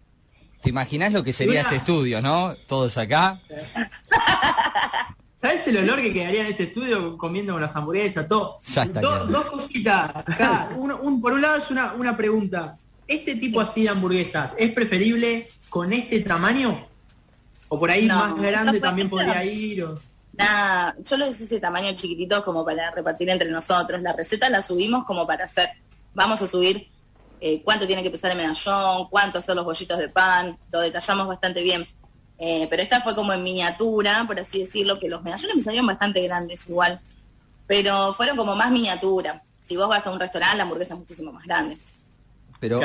¿Te 0.62 0.70
imaginas 0.70 1.12
lo 1.12 1.22
que 1.22 1.32
sería 1.32 1.62
este 1.62 1.76
estudio, 1.76 2.22
no? 2.22 2.54
Todos 2.66 2.96
acá. 2.96 3.38
¿Sabes 5.46 5.64
el 5.68 5.76
olor 5.76 6.02
que 6.02 6.12
quedaría 6.12 6.40
en 6.40 6.46
ese 6.48 6.64
estudio 6.64 7.16
comiendo 7.16 7.54
unas 7.54 7.76
hamburguesas? 7.76 8.26
Todo. 8.26 8.58
dos 9.28 9.44
cositas. 9.44 10.10
por 11.22 11.32
un 11.32 11.40
lado 11.40 11.58
es 11.58 11.70
una, 11.70 12.16
pregunta. 12.16 12.76
¿Este 13.06 13.36
tipo 13.36 13.60
así 13.60 13.84
de 13.84 13.90
hamburguesas 13.90 14.54
es 14.58 14.72
preferible 14.72 15.48
con 15.68 15.92
este 15.92 16.18
tamaño? 16.18 16.88
¿O 17.68 17.78
por 17.78 17.92
ahí 17.92 18.08
más 18.08 18.34
grande 18.34 18.80
también 18.80 19.08
podría 19.08 19.44
ir? 19.44 19.84
O... 19.84 20.00
Nah, 20.32 20.94
yo 20.98 21.16
lo 21.16 21.28
hice 21.28 21.44
ese 21.44 21.60
tamaño 21.60 21.92
chiquitito 21.94 22.42
como 22.42 22.64
para 22.64 22.90
repartir 22.90 23.30
entre 23.30 23.48
nosotros. 23.48 24.02
La 24.02 24.14
receta 24.14 24.50
la 24.50 24.62
subimos 24.62 25.04
como 25.04 25.28
para 25.28 25.44
hacer. 25.44 25.68
Vamos 26.12 26.42
a 26.42 26.48
subir 26.48 26.88
eh, 27.40 27.62
cuánto 27.62 27.86
tiene 27.86 28.02
que 28.02 28.10
pesar 28.10 28.32
el 28.32 28.36
medallón, 28.36 29.06
cuánto 29.08 29.38
hacer 29.38 29.54
los 29.54 29.64
bollitos 29.64 29.96
de 29.96 30.08
pan. 30.08 30.58
Lo 30.72 30.80
detallamos 30.80 31.28
bastante 31.28 31.62
bien. 31.62 31.86
Eh, 32.38 32.66
pero 32.68 32.82
esta 32.82 33.00
fue 33.00 33.14
como 33.14 33.32
en 33.32 33.42
miniatura, 33.42 34.24
por 34.26 34.38
así 34.38 34.60
decirlo, 34.60 34.98
que 34.98 35.08
los 35.08 35.22
medallones 35.22 35.56
me 35.56 35.62
salieron 35.62 35.86
bastante 35.86 36.22
grandes 36.22 36.68
igual, 36.68 37.00
pero 37.66 38.12
fueron 38.14 38.36
como 38.36 38.54
más 38.54 38.70
miniatura. 38.70 39.42
Si 39.64 39.76
vos 39.76 39.88
vas 39.88 40.06
a 40.06 40.10
un 40.10 40.20
restaurante, 40.20 40.56
la 40.56 40.62
hamburguesa 40.64 40.94
es 40.94 41.00
muchísimo 41.00 41.32
más 41.32 41.44
grande. 41.44 41.78
Pero 42.60 42.80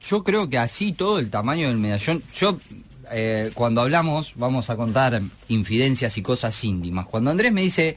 yo 0.00 0.24
creo 0.24 0.48
que 0.48 0.58
así 0.58 0.92
todo 0.92 1.18
el 1.18 1.30
tamaño 1.30 1.68
del 1.68 1.76
medallón, 1.76 2.22
yo 2.34 2.58
eh, 3.12 3.50
cuando 3.54 3.82
hablamos 3.82 4.32
vamos 4.34 4.70
a 4.70 4.76
contar 4.76 5.20
infidencias 5.48 6.16
y 6.16 6.22
cosas 6.22 6.64
íntimas. 6.64 7.06
Cuando 7.06 7.30
Andrés 7.30 7.52
me 7.52 7.62
dice, 7.62 7.96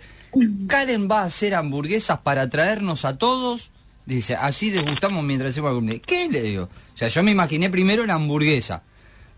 Karen 0.67 1.09
va 1.09 1.21
a 1.21 1.25
hacer 1.25 1.55
hamburguesas 1.55 2.19
para 2.19 2.49
traernos 2.49 3.05
a 3.05 3.17
todos, 3.17 3.71
dice, 4.05 4.35
así 4.35 4.69
degustamos 4.69 5.23
mientras 5.23 5.51
hacemos 5.51 5.71
hamburguesa. 5.71 6.01
¿Qué 6.05 6.29
le 6.29 6.41
digo? 6.41 6.63
O 6.93 6.97
sea, 6.97 7.07
yo 7.07 7.23
me 7.23 7.31
imaginé 7.31 7.69
primero 7.69 8.05
la 8.05 8.15
hamburguesa 8.15 8.83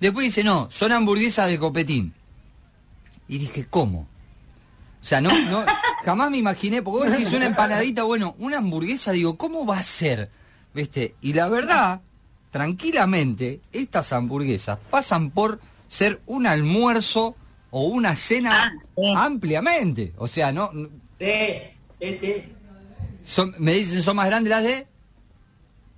Después 0.02 0.26
dice, 0.26 0.44
no, 0.44 0.68
son 0.72 0.92
hamburguesas 0.92 1.48
de 1.48 1.60
copetín. 1.60 2.12
Y 3.28 3.38
dije, 3.38 3.68
¿cómo? 3.70 4.08
O 5.00 5.06
sea, 5.06 5.22
no, 5.22 5.30
no, 5.52 5.64
jamás 6.04 6.32
me 6.32 6.38
imaginé, 6.38 6.82
porque 6.82 7.08
vos 7.08 7.18
decís 7.18 7.32
una 7.34 7.46
empanadita, 7.46 8.02
bueno, 8.04 8.36
una 8.40 8.58
hamburguesa, 8.58 9.12
digo, 9.12 9.38
¿cómo 9.38 9.64
va 9.64 9.78
a 9.78 9.84
ser? 9.84 10.32
¿Viste? 10.74 11.14
Y 11.22 11.34
la 11.34 11.48
verdad, 11.50 12.02
tranquilamente, 12.50 13.62
estas 13.72 14.12
hamburguesas 14.12 14.80
pasan 14.90 15.30
por 15.30 15.60
ser 15.88 16.20
un 16.26 16.48
almuerzo 16.48 17.36
o 17.70 17.84
una 17.84 18.16
cena 18.16 18.74
ah, 18.98 19.24
ampliamente. 19.26 20.14
O 20.18 20.28
sea, 20.28 20.52
no. 20.52 20.72
Sí, 21.20 21.36
sí, 22.00 22.18
sí. 22.20 22.54
Son, 23.24 23.54
me 23.60 23.74
dicen, 23.74 24.02
son 24.02 24.16
más 24.16 24.26
grandes 24.26 24.50
las 24.50 24.64
de 24.64 24.88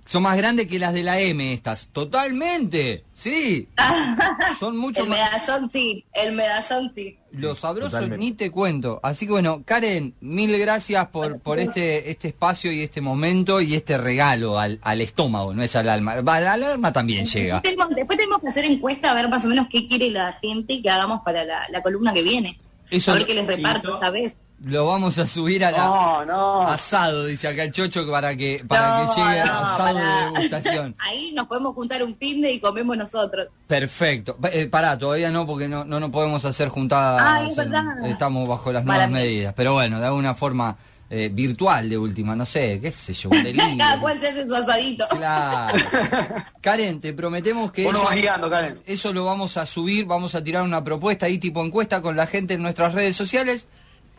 son 0.06 0.22
más 0.22 0.36
grandes 0.36 0.66
que 0.66 0.78
las 0.78 0.92
de 0.92 1.02
la 1.02 1.18
M 1.18 1.52
estas. 1.52 1.88
Totalmente. 1.92 3.04
Sí. 3.14 3.68
Son 4.60 4.76
mucho 4.76 5.04
el 5.04 5.08
medallón 5.08 5.70
sí, 5.70 6.04
el 6.12 6.32
medallón 6.32 6.90
sí. 6.94 7.18
Los 7.32 7.60
sabrosos 7.60 8.08
ni 8.10 8.32
te 8.32 8.50
cuento. 8.50 9.00
Así 9.02 9.26
que 9.26 9.32
bueno, 9.32 9.62
Karen, 9.64 10.14
mil 10.20 10.56
gracias 10.58 11.08
por, 11.08 11.40
por 11.40 11.58
este, 11.58 12.10
este 12.10 12.28
espacio 12.28 12.70
y 12.70 12.82
este 12.82 13.00
momento 13.00 13.60
y 13.60 13.74
este 13.74 13.96
regalo 13.98 14.58
al, 14.58 14.78
al 14.82 15.00
estómago, 15.00 15.54
no 15.54 15.62
es 15.62 15.74
al 15.74 15.88
alma. 15.88 16.12
al 16.12 16.62
alma 16.62 16.92
también 16.92 17.24
llega. 17.26 17.60
Después 17.60 18.18
tenemos, 18.18 18.40
que 18.40 18.48
hacer 18.48 18.64
encuesta 18.64 19.10
a 19.10 19.14
ver 19.14 19.28
más 19.28 19.44
o 19.44 19.48
menos 19.48 19.68
qué 19.70 19.88
quiere 19.88 20.10
la 20.10 20.34
gente 20.34 20.82
que 20.82 20.90
hagamos 20.90 21.22
para 21.24 21.44
la, 21.44 21.82
columna 21.82 22.12
que 22.12 22.22
viene. 22.22 22.58
Eso 22.90 23.12
a 23.12 23.14
ver 23.14 23.26
qué 23.26 23.34
les 23.34 23.46
reparto 23.46 23.94
esta 23.94 24.10
vez. 24.10 24.36
Lo 24.62 24.86
vamos 24.86 25.18
a 25.18 25.26
subir 25.26 25.64
a 25.64 25.70
la 25.70 26.72
asado, 26.72 27.26
dice 27.26 27.48
acá 27.48 27.64
el 27.64 27.72
Chocho, 27.72 28.10
para 28.10 28.34
que 28.34 28.64
para 28.66 29.04
que 29.06 29.20
llegue 29.20 29.40
asado 29.40 29.98
de 29.98 30.40
degustación. 30.40 30.96
Ahí 31.00 31.32
nos 31.32 31.46
podemos 31.46 31.74
juntar 31.74 32.02
un 32.02 32.14
fin 32.16 32.40
de 32.40 32.52
y 32.52 32.60
comemos 32.60 32.96
nosotros. 32.96 33.48
Perfecto. 33.66 34.38
Eh, 34.52 34.66
pará, 34.66 34.98
todavía 34.98 35.30
no, 35.30 35.46
porque 35.46 35.68
no, 35.68 35.84
no, 35.84 36.10
podemos 36.10 36.44
hacer 36.44 36.68
juntadas. 36.68 37.20
Ah, 37.22 37.46
es 37.46 37.56
verdad. 37.56 38.06
Estamos 38.06 38.48
bajo 38.48 38.72
las 38.72 38.84
nuevas 38.84 39.10
medidas. 39.10 39.52
Pero 39.54 39.74
bueno, 39.74 40.00
de 40.00 40.06
alguna 40.06 40.34
forma 40.34 40.76
eh, 41.10 41.30
virtual 41.30 41.90
de 41.90 41.98
última, 41.98 42.34
no 42.34 42.46
sé, 42.46 42.80
qué 42.80 42.90
sé 42.90 43.12
yo, 43.12 43.28
un 43.28 43.42
Cada 43.78 44.00
cual 44.00 44.18
se 44.18 44.28
hace 44.28 44.48
su 44.48 44.54
asadito. 44.54 45.06
Claro. 45.10 45.78
Karen, 46.62 47.00
te 47.00 47.12
prometemos 47.12 47.70
que 47.70 47.86
eso, 47.86 48.04
Karen. 48.50 48.80
eso 48.86 49.12
lo 49.12 49.26
vamos 49.26 49.58
a 49.58 49.66
subir, 49.66 50.06
vamos 50.06 50.34
a 50.34 50.42
tirar 50.42 50.62
una 50.62 50.82
propuesta 50.82 51.26
ahí 51.26 51.36
tipo 51.36 51.62
encuesta 51.62 52.00
con 52.00 52.16
la 52.16 52.26
gente 52.26 52.54
en 52.54 52.62
nuestras 52.62 52.94
redes 52.94 53.14
sociales 53.14 53.68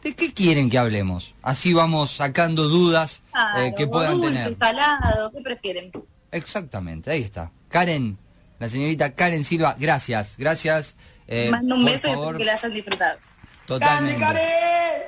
¿De 0.06 0.13
qué 0.15 0.32
quieren 0.32 0.70
que 0.70 0.78
hablemos? 0.78 1.34
Así 1.41 1.74
vamos 1.74 2.12
sacando 2.12 2.70
dudas 2.70 3.24
eh, 3.58 3.74
que 3.76 3.88
puedan 3.88 4.22
dulce, 4.22 4.38
tener. 4.38 4.58
salado, 4.60 5.32
¿qué 5.32 5.41
prefieren? 5.41 5.91
Exactamente, 6.32 7.10
ahí 7.10 7.24
está. 7.24 7.52
Karen, 7.70 8.15
la 8.60 8.70
señorita 8.70 9.15
Karen 9.15 9.44
Silva, 9.44 9.76
gracias, 9.80 10.36
gracias. 10.38 10.96
Eh, 11.28 11.50
Mando 11.50 11.74
un 11.74 11.86
beso 11.86 12.08
y 12.08 12.38
que 12.38 12.46
la 12.46 12.54
hayan 12.54 12.72
disfrutado. 12.72 13.18
Totalmente. 13.65 14.20
Karen! 14.20 15.02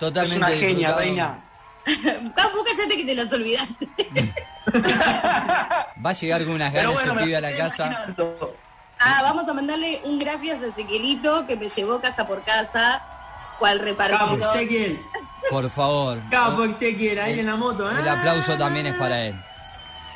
Totalmente. 0.00 0.46
Es 0.46 0.50
una 0.50 0.66
genia, 0.66 0.94
reina. 0.96 1.44
Capu, 2.34 2.64
cállate 2.64 2.96
que 2.96 3.04
te 3.04 3.14
las 3.14 3.30
olvidaste. 3.34 3.88
Va 6.06 6.08
a 6.08 6.14
llegar 6.14 6.42
con 6.44 6.54
unas 6.54 6.72
ganas 6.72 6.94
bueno, 6.94 7.22
se 7.22 7.36
a 7.36 7.40
la 7.42 7.54
casa. 7.54 8.06
Ah, 8.98 9.18
vamos 9.24 9.46
a 9.46 9.52
mandarle 9.52 10.00
un 10.04 10.18
gracias 10.18 10.62
a 10.62 10.68
Ezequielito 10.68 11.46
que 11.46 11.54
me 11.56 11.68
llevó 11.68 12.00
casa 12.00 12.26
por 12.26 12.42
casa 12.44 13.11
cual 13.62 13.78
repartidor. 13.78 14.40
Capo 14.40 15.48
Por 15.50 15.70
favor. 15.70 16.18
Capo 16.30 16.64
Ezequiel, 16.64 17.18
ahí 17.20 17.38
en 17.38 17.46
la 17.46 17.54
moto. 17.54 17.88
El 17.88 18.08
aplauso 18.08 18.58
también 18.58 18.86
es 18.86 18.94
para 18.94 19.24
él. 19.24 19.34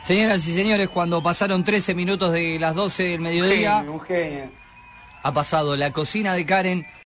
Señoras 0.02 0.44
y 0.48 0.54
señores, 0.54 0.88
cuando 0.88 1.22
pasaron 1.22 1.62
13 1.62 1.94
minutos 1.94 2.32
de 2.32 2.58
las 2.58 2.74
12 2.74 3.02
del 3.04 3.20
mediodía, 3.20 3.76
Un 3.76 3.78
genio, 3.78 3.92
un 3.92 4.00
genio. 4.00 4.50
ha 5.22 5.32
pasado 5.32 5.76
la 5.76 5.92
cocina 5.92 6.34
de 6.34 6.44
Karen 6.44 6.86